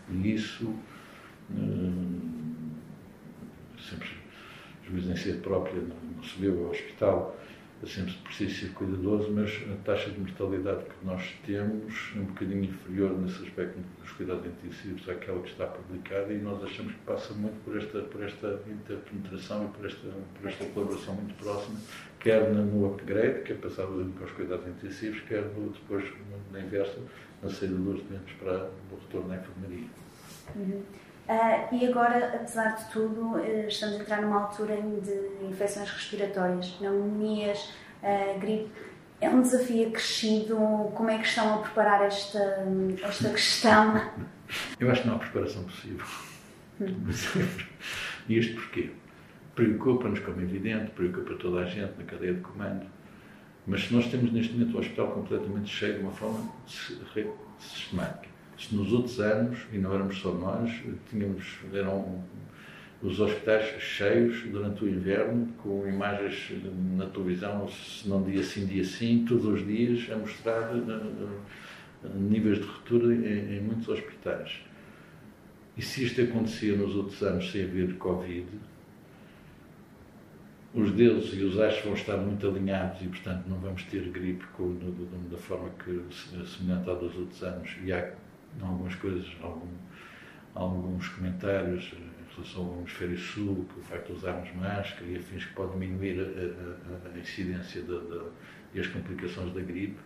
E 0.10 0.34
isso, 0.34 0.66
uh, 1.52 2.23
sempre 3.90 4.10
juiz 4.90 5.06
em 5.06 5.16
si 5.16 5.34
própria, 5.34 5.82
não 5.82 6.24
se 6.24 6.40
viu 6.40 6.66
ao 6.66 6.72
hospital, 6.72 7.38
é 7.84 7.86
sempre 7.86 8.14
preciso 8.24 8.62
ser 8.62 8.74
cuidadoso, 8.74 9.30
mas 9.32 9.50
a 9.72 9.76
taxa 9.84 10.10
de 10.10 10.18
mortalidade 10.18 10.86
que 10.86 11.06
nós 11.06 11.34
temos 11.46 12.14
é 12.16 12.20
um 12.20 12.26
bocadinho 12.26 12.64
inferior 12.64 13.12
nesse 13.20 13.44
aspecto 13.44 13.78
dos 14.02 14.12
cuidados 14.14 14.46
intensivos 14.46 15.10
àquela 15.10 15.42
que 15.42 15.50
está 15.50 15.68
publicada 15.68 16.32
e 16.32 16.38
nós 16.38 16.64
achamos 16.64 16.94
que 16.94 17.00
passa 17.00 17.34
muito 17.34 17.62
por 17.66 17.78
esta, 17.78 18.00
por 18.04 18.24
esta 18.24 18.62
interpenetração 18.68 19.66
e 19.66 19.68
por 19.78 19.86
esta, 19.86 20.08
por 20.40 20.50
esta 20.50 20.66
colaboração 20.68 21.16
muito 21.16 21.36
próxima, 21.36 21.78
quer 22.22 22.50
no 22.54 22.94
upgrade, 22.94 23.42
que 23.42 23.52
é 23.52 23.56
passar 23.56 23.86
para 23.86 24.26
os 24.26 24.32
cuidados 24.32 24.66
intensivos, 24.66 25.20
quer 25.28 25.44
depois, 25.44 26.06
na 26.54 26.62
inversa, 26.62 26.98
na 27.42 27.50
saída 27.50 27.76
dos 27.76 28.02
doentes 28.04 28.34
para 28.40 28.70
o 28.92 28.96
retorno 28.96 29.34
à 29.34 29.36
enfermaria. 29.36 29.88
Uhum. 30.56 30.84
Uh, 31.28 31.74
e 31.74 31.88
agora, 31.88 32.36
apesar 32.36 32.76
de 32.76 32.92
tudo, 32.92 33.36
uh, 33.36 33.68
estamos 33.68 33.96
a 33.96 34.00
entrar 34.00 34.22
numa 34.22 34.44
altura 34.44 34.76
de 34.76 35.46
infecções 35.46 35.90
respiratórias, 35.90 36.70
pneumonias, 36.72 37.72
uh, 38.04 38.40
gripe. 38.40 38.70
É 39.22 39.30
um 39.30 39.42
desafio 39.42 39.88
acrescido. 39.88 40.56
Como 40.94 41.10
é 41.10 41.18
que 41.18 41.26
estão 41.26 41.56
a 41.56 41.58
preparar 41.60 42.04
esta, 42.04 42.66
esta 43.02 43.30
questão? 43.30 44.02
Eu 44.78 44.92
acho 44.92 45.04
que 45.04 45.08
não 45.08 45.16
há 45.16 45.20
preparação 45.20 45.64
possível. 45.64 46.06
Hum. 46.82 47.06
e 48.28 48.38
isto 48.38 48.56
porquê? 48.56 48.92
Preocupa-nos, 49.56 50.20
como 50.20 50.42
é 50.42 50.44
evidente, 50.44 50.92
preocupa 50.92 51.36
toda 51.36 51.62
a 51.62 51.66
gente 51.66 51.94
na 51.98 52.04
cadeia 52.04 52.34
de 52.34 52.42
comando. 52.42 52.86
Mas 53.66 53.86
se 53.86 53.94
nós 53.94 54.08
temos 54.08 54.34
neste 54.34 54.52
momento 54.52 54.76
o 54.76 54.80
hospital 54.80 55.12
completamente 55.12 55.70
cheio 55.70 55.94
de 55.94 56.00
uma 56.02 56.12
forma 56.12 56.52
sistemática, 57.60 58.33
se 58.64 58.76
nos 58.76 58.94
outros 58.94 59.20
anos, 59.20 59.60
e 59.72 59.78
não 59.78 59.94
éramos 59.94 60.18
só 60.20 60.32
nós, 60.34 60.72
tínhamos, 61.10 61.58
eram 61.74 62.24
os 63.04 63.20
hospitais 63.20 63.82
cheios 63.82 64.44
durante 64.44 64.86
o 64.86 64.90
inverno, 64.90 65.48
com 65.58 65.86
imagens 65.88 66.54
na 66.96 67.06
televisão, 67.08 67.68
se 67.68 68.08
não 68.08 68.24
dia 68.24 68.42
sim, 68.42 68.66
dia 68.66 68.84
sim, 68.84 69.26
todos 69.28 69.46
os 69.46 69.68
dias, 69.68 70.10
a 70.10 70.16
mostrar 70.16 70.74
uh, 70.74 71.30
uh, 72.04 72.18
níveis 72.18 72.60
de 72.60 72.66
ruptura 72.66 73.14
em, 73.14 73.58
em, 73.58 73.62
muitos 73.62 73.90
hospitais. 73.90 74.62
E 75.76 75.82
se 75.82 76.06
isto 76.06 76.22
acontecia 76.22 76.78
nos 76.78 76.96
outros 76.96 77.22
anos 77.24 77.52
sem 77.52 77.64
haver 77.64 77.96
Covid, 77.96 78.48
os 80.74 80.92
deuses 80.92 81.34
e 81.34 81.44
os 81.44 81.60
astros 81.60 81.84
vão 81.84 81.94
estar 81.94 82.18
muito 82.18 82.48
alinhados 82.48 83.02
e, 83.02 83.08
portanto, 83.08 83.44
não 83.48 83.58
vamos 83.58 83.84
ter 83.84 84.10
gripe 84.10 84.46
da 85.30 85.38
forma 85.38 85.70
que 85.84 86.02
semelhante 86.46 86.90
à 86.90 86.94
dos 86.94 87.16
outros 87.16 87.44
anos. 87.44 87.70
E 87.84 87.92
há 87.92 88.12
algumas 88.62 88.96
coisas, 88.96 89.28
algum, 89.42 89.68
alguns 90.56 91.08
comentários 91.10 91.92
em 91.94 92.36
relação 92.36 92.66
ao 92.66 92.80
hemisfério 92.80 93.18
sul, 93.18 93.66
que 93.74 93.80
o 93.80 93.84
facto 93.84 94.08
de 94.08 94.14
usarmos 94.14 94.54
máscara 94.56 95.06
e 95.06 95.18
afins 95.18 95.46
que 95.46 95.54
pode 95.54 95.72
diminuir 95.74 96.20
a, 96.20 97.10
a, 97.12 97.16
a 97.16 97.20
incidência 97.20 97.82
de, 97.82 98.00
de, 98.00 98.22
e 98.74 98.80
as 98.80 98.88
complicações 98.88 99.54
da 99.54 99.62
gripe, 99.62 99.98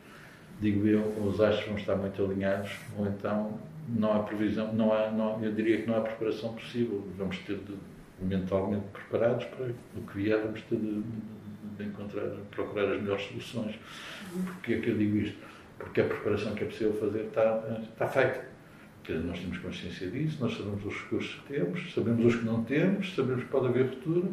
digo 0.60 0.86
eu, 0.88 1.02
os 1.26 1.40
astros 1.40 1.68
vão 1.68 1.78
estar 1.78 1.96
muito 1.96 2.24
alinhados, 2.24 2.72
ou 2.98 3.08
então 3.08 3.60
não 3.88 4.14
há 4.14 4.24
previsão, 4.24 4.74
não 4.74 4.94
há, 4.94 5.10
não, 5.12 5.42
eu 5.44 5.54
diria 5.54 5.82
que 5.82 5.88
não 5.88 5.98
há 5.98 6.02
preparação 6.02 6.54
possível. 6.54 7.08
Vamos 7.18 7.38
ter 7.40 7.58
de, 7.58 7.76
mentalmente 8.20 8.86
preparados 8.92 9.46
para 9.46 9.68
o 9.96 10.02
que 10.02 10.18
vier, 10.18 10.42
vamos 10.42 10.62
ter 10.64 10.78
de, 10.78 11.04
de 11.78 11.84
encontrar, 11.84 12.28
procurar 12.52 12.94
as 12.94 13.02
melhores 13.02 13.24
soluções. 13.26 13.76
Porquê 14.46 14.74
é 14.74 14.82
que 14.82 14.90
eu 14.90 14.98
digo 14.98 15.18
isto? 15.18 15.47
Porque 15.78 16.02
a 16.02 16.06
preparação 16.06 16.54
que 16.56 16.64
é 16.64 16.68
possível 16.68 16.94
fazer 16.94 17.26
está, 17.26 17.64
está 17.82 18.08
feita. 18.08 18.46
nós 19.10 19.40
temos 19.40 19.58
consciência 19.60 20.10
disso, 20.10 20.38
nós 20.42 20.58
sabemos 20.58 20.86
os 20.86 20.94
recursos 21.04 21.36
que 21.36 21.54
temos, 21.54 21.94
sabemos 21.94 22.26
os 22.26 22.36
que 22.36 22.46
não 22.46 22.64
temos, 22.64 23.16
sabemos 23.16 23.44
que 23.44 23.50
pode 23.50 23.68
haver 23.68 23.86
ruptura, 23.86 24.28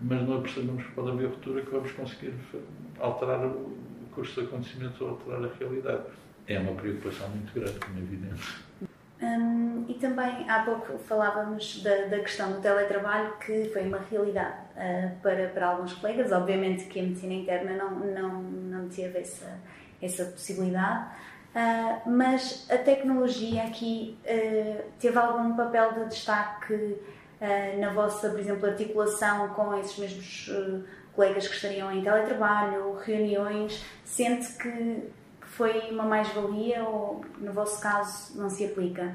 mas 0.00 0.28
não 0.28 0.42
percebemos 0.42 0.84
que 0.84 0.92
pode 0.92 1.10
haver 1.10 1.28
ruptura 1.28 1.62
que 1.62 1.70
vamos 1.70 1.92
conseguir 1.92 2.34
alterar 2.98 3.44
o 3.46 3.76
curso 4.14 4.40
de 4.40 4.46
acontecimentos 4.46 5.00
ou 5.00 5.10
alterar 5.10 5.44
a 5.44 5.48
realidade. 5.58 6.02
É 6.46 6.58
uma 6.58 6.72
preocupação 6.72 7.28
muito 7.28 7.52
grande, 7.54 7.78
como 7.78 7.98
é 7.98 8.02
evidente. 8.02 8.70
Hum, 9.22 9.84
e 9.86 9.94
também 9.94 10.48
há 10.48 10.62
pouco 10.62 10.98
falávamos 10.98 11.82
da, 11.82 12.06
da, 12.06 12.20
questão 12.20 12.52
do 12.52 12.60
teletrabalho, 12.60 13.34
que 13.38 13.68
foi 13.70 13.82
uma 13.82 13.98
realidade 13.98 14.56
uh, 14.76 15.20
para, 15.22 15.48
para 15.48 15.66
alguns 15.66 15.92
colegas. 15.92 16.32
Obviamente 16.32 16.84
que 16.84 16.98
a 16.98 17.02
medicina 17.02 17.34
interna 17.34 17.76
não, 17.76 18.00
não, 18.00 18.42
não 18.42 18.88
teve 18.88 19.18
essa, 19.18 19.58
essa 20.00 20.24
possibilidade. 20.24 21.10
Uh, 21.50 22.08
mas 22.08 22.66
a 22.70 22.78
tecnologia 22.78 23.64
aqui 23.64 24.16
uh, 24.24 24.82
teve 25.00 25.18
algum 25.18 25.56
papel 25.56 25.94
de 25.94 26.08
destaque 26.10 26.74
uh, 26.74 27.80
na 27.80 27.92
vossa, 27.92 28.30
por 28.30 28.38
exemplo, 28.38 28.66
articulação 28.66 29.48
com 29.48 29.76
esses 29.76 29.98
mesmos 29.98 30.50
colegas 31.12 31.48
que 31.48 31.54
estariam 31.54 31.90
em 31.90 32.02
teletrabalho, 32.02 32.94
reuniões? 33.04 33.84
Sente 34.04 34.52
que, 34.58 35.10
foi 35.50 35.90
uma 35.90 36.04
mais-valia 36.04 36.82
ou, 36.84 37.24
no 37.38 37.52
vosso 37.52 37.82
caso, 37.82 38.40
não 38.40 38.48
se 38.48 38.64
aplica? 38.64 39.14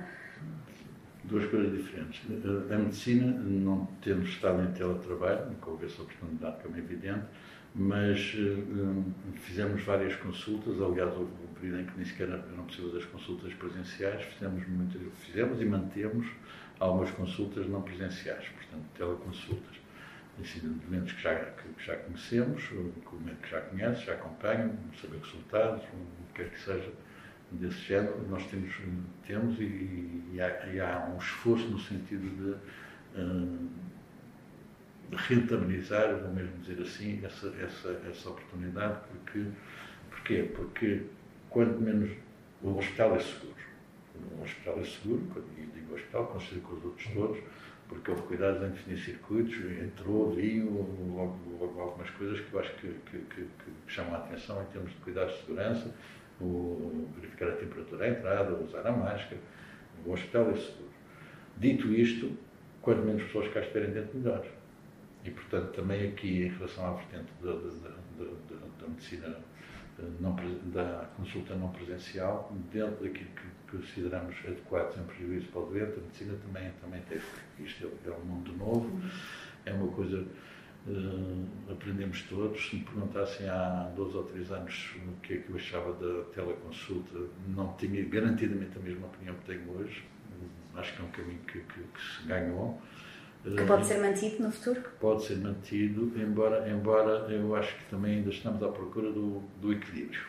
Duas 1.23 1.45
coisas 1.49 1.71
diferentes. 1.71 2.21
A 2.71 2.77
medicina, 2.77 3.25
não 3.25 3.87
temos 4.01 4.29
estado 4.29 4.61
em 4.61 4.71
teletrabalho, 4.73 5.45
nunca 5.47 5.71
houve 5.71 5.85
essa 5.85 6.01
oportunidade, 6.01 6.61
como 6.61 6.75
é 6.75 6.79
evidente, 6.79 7.25
mas 7.77 8.33
uh, 8.35 9.03
fizemos 9.35 9.83
várias 9.83 10.15
consultas, 10.15 10.81
aliás, 10.81 11.11
houve 11.13 11.31
um 11.43 11.53
período 11.55 11.81
em 11.81 11.85
que 11.85 11.97
nem 11.97 12.05
sequer 12.05 12.29
eram 12.29 12.65
possíveis 12.65 12.95
as 12.95 13.05
consultas 13.05 13.53
presenciais, 13.53 14.23
fizemos, 14.23 14.65
muito, 14.67 14.97
fizemos 15.17 15.61
e 15.61 15.65
mantemos 15.65 16.25
algumas 16.79 17.11
consultas 17.11 17.67
não 17.67 17.81
presenciais, 17.81 18.47
portanto, 18.47 18.85
teleconsultas. 18.95 19.75
Incidentes 20.39 21.13
que 21.13 21.21
já, 21.21 21.35
que, 21.35 21.85
já 21.85 21.95
conhecemos, 21.95 22.63
que 22.65 22.75
o 22.75 23.21
médico 23.21 23.47
já 23.47 23.61
conhece, 23.61 24.05
já 24.05 24.13
acompanha, 24.13 24.71
saber 25.01 25.19
resultados, 25.19 25.83
o 25.83 26.27
que 26.27 26.33
quer 26.33 26.49
que 26.49 26.59
seja 26.59 26.91
desse 27.51 27.79
género, 27.79 28.25
nós 28.29 28.45
temos, 28.47 28.73
temos 29.25 29.59
e, 29.59 30.23
e, 30.33 30.41
há, 30.41 30.67
e 30.67 30.79
há, 30.79 31.09
um 31.13 31.17
esforço 31.17 31.67
no 31.69 31.79
sentido 31.79 32.27
de 32.35 33.21
uh, 33.21 33.69
rentabilizar, 35.11 36.15
vou 36.17 36.33
mesmo 36.33 36.57
dizer 36.59 36.81
assim, 36.81 37.23
essa, 37.23 37.47
essa, 37.61 38.01
essa 38.09 38.29
oportunidade, 38.29 38.99
porque, 39.09 39.45
porquê? 40.09 40.49
Porque, 40.55 41.01
quando 41.49 41.79
menos, 41.79 42.11
o 42.61 42.77
hospital 42.77 43.15
é 43.15 43.19
seguro. 43.19 43.55
O 44.37 44.43
hospital 44.43 44.79
é 44.79 44.83
seguro, 44.83 45.21
quando 45.33 45.73
digo 45.73 45.93
hospital, 45.95 46.27
consigo 46.27 46.61
com 46.61 46.75
os 46.75 46.85
outros 46.85 47.07
todos, 47.13 47.39
porque 47.87 48.11
houve 48.11 48.23
cuidados 48.23 48.63
em 48.63 48.71
definir 48.71 48.97
circuitos, 48.97 49.55
entrou, 49.81 50.33
viu, 50.33 50.65
logo, 51.15 51.37
logo 51.59 51.81
algumas 51.81 52.09
coisas 52.11 52.39
que 52.39 52.53
eu 52.53 52.59
acho 52.59 52.73
que, 52.75 52.87
que, 52.87 53.17
que, 53.19 53.41
que, 53.41 53.71
chamam 53.87 54.15
a 54.15 54.17
atenção 54.17 54.61
em 54.61 54.65
termos 54.65 54.91
de 54.91 54.97
cuidados 54.97 55.33
de 55.33 55.39
segurança, 55.41 55.93
o 56.41 57.07
verificar 57.15 57.49
a 57.49 57.55
temperatura 57.55 58.05
à 58.05 58.09
entrada, 58.09 58.55
usar 58.55 58.85
a 58.85 58.91
máscara, 58.91 59.39
o 60.05 60.11
hospital 60.11 60.49
é 60.49 60.55
seguro. 60.55 60.89
Dito 61.57 61.93
isto, 61.93 62.37
quanto 62.81 63.01
menos 63.01 63.23
pessoas 63.23 63.53
cá 63.53 63.61
estiverem 63.61 63.91
dentro, 63.91 64.17
melhor. 64.17 64.45
E, 65.25 65.31
portanto, 65.31 65.71
também 65.73 66.07
aqui, 66.09 66.43
em 66.43 66.49
relação 66.49 66.85
à 66.85 66.91
vertente 66.93 67.31
da, 67.41 67.51
da, 67.51 68.29
da, 68.79 68.87
medicina, 68.87 69.35
não, 70.19 70.35
da 70.71 71.09
consulta 71.17 71.55
não 71.55 71.69
presencial, 71.69 72.53
dentro 72.71 73.03
daquilo 73.03 73.29
que 73.31 73.77
consideramos 73.77 74.35
adequado 74.45 74.93
sem 74.93 75.03
prejuízo 75.03 75.47
para 75.47 75.61
o 75.61 75.65
doente, 75.65 75.97
a 75.97 76.01
medicina 76.01 76.37
também, 76.45 76.71
também 76.79 77.01
teve. 77.09 77.25
Isto 77.59 77.91
é, 78.05 78.09
é 78.09 78.11
um 78.11 78.25
mundo 78.25 78.53
novo, 78.53 79.01
é 79.65 79.73
uma 79.73 79.91
coisa. 79.91 80.25
Uh, 80.87 81.47
aprendemos 81.71 82.21
todos. 82.29 82.69
Se 82.69 82.75
me 82.75 82.83
perguntassem 82.83 83.49
há 83.49 83.91
dois 83.95 84.13
ou 84.13 84.23
três 84.25 84.51
anos 84.51 84.93
o 85.07 85.19
que 85.21 85.33
é 85.33 85.37
que 85.37 85.49
eu 85.49 85.55
achava 85.55 85.91
da 85.93 86.23
teleconsulta, 86.25 87.17
não 87.47 87.73
tinha 87.73 88.07
garantidamente 88.07 88.77
a 88.77 88.81
mesma 88.81 89.07
opinião 89.07 89.35
que 89.37 89.45
tenho 89.45 89.71
hoje. 89.75 90.03
Acho 90.75 90.95
que 90.95 91.01
é 91.01 91.05
um 91.05 91.09
caminho 91.09 91.39
que, 91.39 91.59
que, 91.59 91.79
que 91.81 92.01
se 92.01 92.27
ganhou. 92.27 92.79
Que 93.53 93.63
pode 93.65 93.85
ser 93.85 93.99
mantido 93.99 94.41
no 94.41 94.51
futuro? 94.51 94.81
Pode 94.99 95.23
ser 95.23 95.37
mantido, 95.37 96.11
embora, 96.19 96.67
embora 96.67 97.31
eu 97.31 97.55
acho 97.55 97.75
que 97.75 97.83
também 97.91 98.17
ainda 98.17 98.29
estamos 98.31 98.63
à 98.63 98.69
procura 98.69 99.11
do, 99.11 99.39
do 99.61 99.71
equilíbrio. 99.71 100.23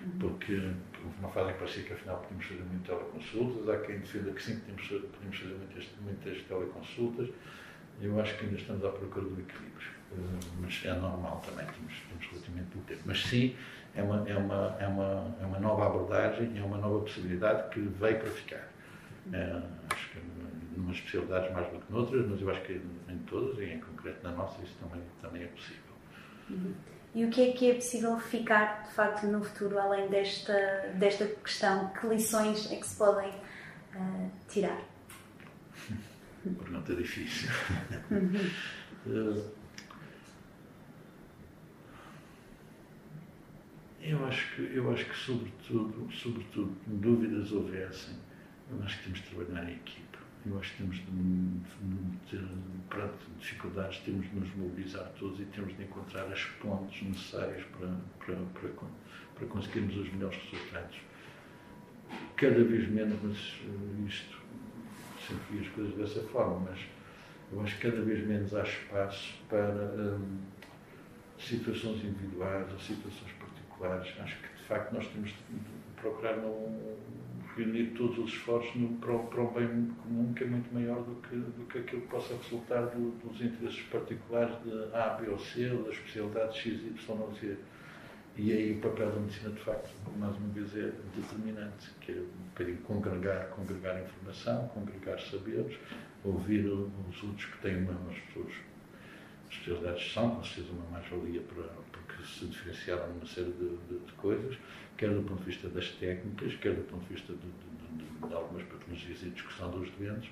Uhum. 0.00 0.18
Porque 0.20 0.54
houve 0.54 1.18
uma 1.18 1.28
fase 1.28 1.50
em 1.50 1.52
que 1.54 1.58
parecia 1.58 1.82
que 1.82 1.92
afinal 1.92 2.18
podíamos 2.18 2.46
fazer 2.46 2.62
muitas 2.62 2.86
teleconsultas, 2.86 3.68
há 3.68 3.78
quem 3.78 3.98
defenda 3.98 4.32
que 4.32 4.42
sim, 4.42 4.60
podíamos, 4.60 4.86
podíamos 4.86 5.38
fazer 5.38 5.54
muitas, 5.54 5.88
muitas 6.02 6.42
teleconsultas, 6.42 7.28
Eu 8.00 8.20
acho 8.20 8.38
que 8.38 8.44
ainda 8.44 8.56
estamos 8.56 8.84
à 8.84 8.90
procura 8.90 9.26
do 9.26 9.40
equilíbrio, 9.40 9.90
mas 10.60 10.82
é 10.84 10.94
normal 10.94 11.42
também, 11.44 11.66
temos, 11.66 11.94
temos 12.08 12.26
relativamente 12.30 12.66
pouco 12.72 12.88
tempo. 12.88 13.02
Mas 13.04 13.24
sim, 13.24 13.56
é 13.94 14.02
uma, 14.02 14.28
é, 14.28 14.36
uma, 14.36 14.76
é, 14.78 14.86
uma, 14.86 15.36
é 15.40 15.46
uma 15.46 15.58
nova 15.58 15.86
abordagem, 15.86 16.56
é 16.56 16.62
uma 16.62 16.78
nova 16.78 17.00
possibilidade 17.00 17.70
que 17.70 17.80
veio 17.80 18.18
para 18.18 18.30
ficar. 18.30 18.68
É, 19.32 19.62
acho 19.92 20.10
que 20.10 20.18
em 20.76 20.80
umas 20.80 20.96
especialidades 20.96 21.52
mais 21.52 21.72
do 21.72 21.80
que 21.80 21.92
noutras, 21.92 22.26
mas 22.26 22.40
eu 22.40 22.50
acho 22.50 22.62
que 22.62 22.72
em 22.72 23.18
todas, 23.26 23.58
e 23.58 23.64
em 23.64 23.80
concreto 23.80 24.22
na 24.22 24.32
nossa, 24.32 24.62
isso 24.62 24.76
também, 24.78 25.02
também 25.20 25.42
é 25.42 25.46
possível. 25.46 25.82
Uhum. 26.50 26.74
E 27.14 27.24
o 27.26 27.30
que 27.30 27.50
é 27.50 27.52
que 27.52 27.70
é 27.70 27.74
possível 27.74 28.18
ficar, 28.18 28.84
de 28.84 28.94
facto, 28.94 29.26
no 29.26 29.44
futuro, 29.44 29.78
além 29.78 30.08
desta, 30.08 30.54
desta 30.94 31.26
questão? 31.26 31.90
Que 31.90 32.06
lições 32.06 32.70
é 32.72 32.76
que 32.76 32.86
se 32.86 32.96
podem 32.96 33.28
uh, 33.28 34.30
tirar? 34.48 34.80
Pergunta 36.42 36.94
difícil. 36.94 37.50
Uhum. 38.10 38.50
uh, 39.06 39.52
eu 44.00 44.26
acho 44.26 44.56
que, 44.56 44.74
eu 44.74 44.90
acho 44.90 45.04
que 45.04 45.16
sobretudo, 45.16 46.10
sobretudo, 46.12 46.74
dúvidas 46.86 47.52
houvessem, 47.52 48.16
eu 48.70 48.82
acho 48.82 48.98
que 48.98 49.04
temos 49.04 49.20
de 49.20 49.28
trabalhar 49.28 49.68
em 49.68 49.74
equipa. 49.74 50.11
Eu 50.44 50.58
acho 50.58 50.72
que 50.72 50.82
temos 50.82 50.96
de, 50.96 51.04
de, 52.30 52.36
de, 52.36 53.38
dificuldades, 53.38 53.98
temos 54.00 54.28
de 54.28 54.40
nos 54.40 54.54
mobilizar 54.56 55.08
todos 55.18 55.38
e 55.38 55.44
temos 55.44 55.76
de 55.76 55.84
encontrar 55.84 56.26
as 56.32 56.42
pontes 56.60 57.00
necessárias 57.02 57.64
para, 57.66 57.88
para, 58.18 58.36
para, 58.52 58.70
para 59.36 59.46
conseguirmos 59.46 59.96
os 59.96 60.12
melhores 60.12 60.36
resultados. 60.50 60.98
Cada 62.36 62.64
vez 62.64 62.88
menos, 62.88 63.16
mas 63.22 63.36
eh, 63.36 64.08
isto, 64.08 64.38
sempre 65.26 65.44
vi 65.58 65.64
as 65.64 65.72
coisas 65.72 65.94
dessa 65.94 66.28
forma, 66.28 66.70
mas 66.70 66.80
eu 67.52 67.60
acho 67.60 67.78
que 67.78 67.88
cada 67.88 68.02
vez 68.02 68.26
menos 68.26 68.52
há 68.52 68.64
espaço 68.64 69.34
para 69.48 70.16
hum, 70.18 70.38
situações 71.38 72.04
individuais 72.04 72.70
ou 72.72 72.78
situações 72.80 73.30
particulares. 73.38 74.12
Acho 74.18 74.36
que, 74.40 74.56
de 74.56 74.62
facto, 74.64 74.92
nós 74.92 75.06
temos 75.06 75.30
de 75.30 75.36
procurar 76.00 76.36
não 76.38 76.96
reunir 77.56 77.92
todos 77.96 78.18
os 78.18 78.30
esforços 78.30 78.74
no, 78.74 78.96
para, 78.96 79.18
para, 79.18 79.42
o 79.42 79.50
bem 79.50 79.90
comum, 80.02 80.32
que 80.34 80.44
é 80.44 80.46
muito 80.46 80.72
maior 80.72 81.02
do 81.02 81.14
que, 81.16 81.36
do 81.36 81.66
que 81.66 81.78
aquilo 81.78 82.02
que 82.02 82.08
possa 82.08 82.34
resultar 82.34 82.82
do, 82.86 83.10
dos 83.18 83.40
interesses 83.40 83.82
particulares 83.82 84.54
de 84.62 84.94
A, 84.94 85.18
B 85.20 85.28
ou 85.28 85.38
C, 85.38 85.70
ou 85.70 85.84
das 85.84 85.94
especialidades 85.94 86.56
X, 86.56 86.80
Y 86.82 87.20
ou 87.20 87.32
Z. 87.34 87.56
E 88.34 88.50
aí 88.50 88.72
o 88.72 88.80
papel 88.80 89.10
da 89.10 89.20
medicina, 89.20 89.50
de 89.50 89.60
facto, 89.60 89.90
mais 90.16 90.34
uma 90.36 90.48
vez, 90.48 90.74
é 90.74 90.90
determinante, 91.14 91.90
que 92.00 92.12
é 92.12 92.14
um 92.14 92.48
bocadinho 92.48 92.78
congregar, 92.78 93.48
congregar 93.50 94.02
informação, 94.02 94.68
congregar 94.68 95.20
saberes, 95.20 95.76
ouvir 96.24 96.64
os 96.66 97.22
outros 97.22 97.44
que 97.44 97.58
têm 97.58 97.76
umas 97.76 98.18
pessoas. 98.18 98.52
As 99.48 99.54
especialidades 99.54 100.12
são, 100.12 100.36
com 100.36 100.44
certeza, 100.44 100.72
uma 100.72 100.98
mais-valia 100.98 101.42
para, 101.42 101.64
porque 101.92 102.22
se 102.24 102.46
diferenciaram 102.46 103.06
numa 103.08 103.26
série 103.26 103.52
de, 103.52 103.76
de, 103.88 103.98
de 103.98 104.12
coisas, 104.12 104.56
quer 105.02 105.10
do 105.10 105.22
ponto 105.22 105.40
de 105.40 105.46
vista 105.46 105.68
das 105.68 105.88
técnicas, 105.90 106.54
quer 106.54 106.74
do 106.74 106.82
ponto 106.82 107.02
de 107.08 107.14
vista 107.14 107.32
de, 107.32 107.40
de, 107.40 108.28
de 108.28 108.34
algumas 108.34 108.62
patologias 108.62 109.20
e 109.24 109.30
discussão 109.30 109.68
dos 109.72 109.90
doentes, 109.98 110.30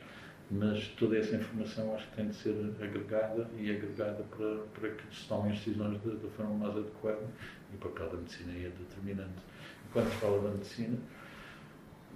mas 0.48 0.86
toda 0.96 1.18
essa 1.18 1.34
informação 1.34 1.92
acho 1.96 2.06
que 2.10 2.14
tem 2.14 2.28
de 2.28 2.36
ser 2.36 2.54
agregada 2.80 3.50
e 3.58 3.68
agregada 3.68 4.22
para, 4.30 4.58
para 4.72 4.90
que 4.90 5.02
se 5.12 5.26
tomem 5.26 5.50
decisões 5.50 6.00
da 6.00 6.28
forma 6.36 6.54
mais 6.54 6.76
adequada 6.76 7.18
e 7.72 7.74
o 7.74 7.78
papel 7.78 8.10
da 8.10 8.18
medicina 8.18 8.52
é 8.52 8.70
determinante. 8.70 9.42
Quando 9.92 10.08
se 10.08 10.16
fala 10.18 10.40
da 10.40 10.50
medicina, 10.50 10.98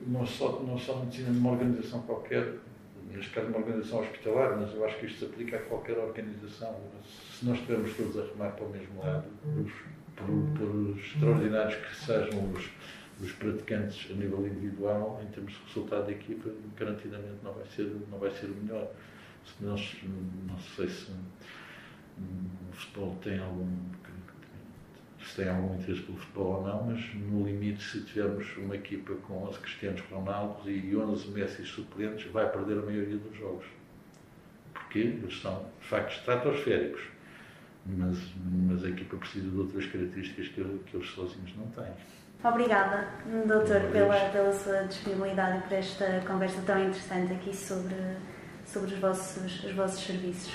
não 0.06 0.24
só, 0.24 0.60
não 0.60 0.78
só 0.78 0.92
a 0.92 1.00
medicina 1.00 1.32
de 1.32 1.38
uma 1.38 1.50
organização 1.50 2.02
qualquer, 2.02 2.58
neste 3.12 3.32
caso 3.32 3.48
uma 3.48 3.58
organização 3.58 3.98
hospitalar, 3.98 4.60
mas 4.60 4.72
eu 4.72 4.84
acho 4.84 4.96
que 5.00 5.06
isto 5.06 5.18
se 5.18 5.24
aplica 5.24 5.56
a 5.56 5.60
qualquer 5.62 5.98
organização. 5.98 6.80
Se 7.04 7.46
nós 7.46 7.58
estivermos 7.58 7.96
todos 7.96 8.16
a 8.16 8.26
remar 8.26 8.52
para 8.52 8.64
o 8.64 8.70
mesmo 8.70 9.00
lado, 9.00 9.24
os 9.44 9.93
por, 10.16 10.58
por 10.58 10.98
extraordinários 10.98 11.74
que 11.74 11.96
sejam 11.96 12.52
os, 12.52 12.68
os 13.20 13.32
praticantes 13.32 14.10
a 14.10 14.14
nível 14.14 14.46
individual, 14.46 15.20
em 15.22 15.30
termos 15.32 15.52
de 15.52 15.58
resultado 15.66 16.06
da 16.06 16.12
equipa, 16.12 16.50
garantidamente 16.76 17.38
não 17.42 17.52
vai 17.52 17.66
ser, 17.66 17.96
não 18.10 18.18
vai 18.18 18.30
ser 18.30 18.46
o 18.46 18.54
melhor. 18.54 18.90
Se 19.44 19.64
nós, 19.64 19.96
não 20.48 20.58
sei 20.58 20.88
se 20.88 21.10
o 21.10 22.72
futebol 22.72 23.16
tem 23.22 23.38
algum 23.38 23.68
se 25.24 25.36
tem 25.36 25.48
algum 25.48 25.74
interesse 25.74 26.02
pelo 26.02 26.18
futebol 26.18 26.56
ou 26.56 26.66
não, 26.66 26.84
mas 26.84 27.14
no 27.14 27.46
limite, 27.46 27.82
se 27.82 28.02
tivermos 28.02 28.46
uma 28.58 28.76
equipa 28.76 29.14
com 29.26 29.44
11 29.44 29.58
Cristianos 29.58 30.00
Ronaldos 30.10 30.66
e 30.66 30.94
11 30.94 31.30
Messi 31.30 31.64
suplentes, 31.64 32.30
vai 32.30 32.50
perder 32.50 32.78
a 32.78 32.82
maioria 32.82 33.16
dos 33.16 33.34
jogos. 33.36 33.64
Porque 34.74 34.98
eles 34.98 35.40
são, 35.40 35.66
de 35.80 35.88
facto, 35.88 36.12
estratosféricos 36.18 37.13
mas, 37.86 38.18
mas 38.68 38.84
a 38.84 38.88
equipa 38.88 39.16
precisa 39.16 39.48
de 39.48 39.56
outras 39.56 39.86
características 39.86 40.48
que, 40.48 40.62
que 40.86 40.96
eles 40.96 41.10
sozinhos 41.10 41.54
não 41.56 41.66
têm. 41.68 41.92
Obrigada, 42.42 43.08
doutor, 43.46 43.80
pela, 43.90 44.28
pela 44.30 44.52
sua 44.52 44.82
disponibilidade 44.82 45.58
e 45.58 45.62
por 45.62 45.72
esta 45.72 46.22
conversa 46.26 46.60
tão 46.66 46.78
interessante 46.78 47.32
aqui 47.32 47.56
sobre, 47.56 47.94
sobre 48.66 48.92
os, 48.92 49.00
vossos, 49.00 49.64
os 49.64 49.72
vossos 49.72 50.04
serviços. 50.04 50.52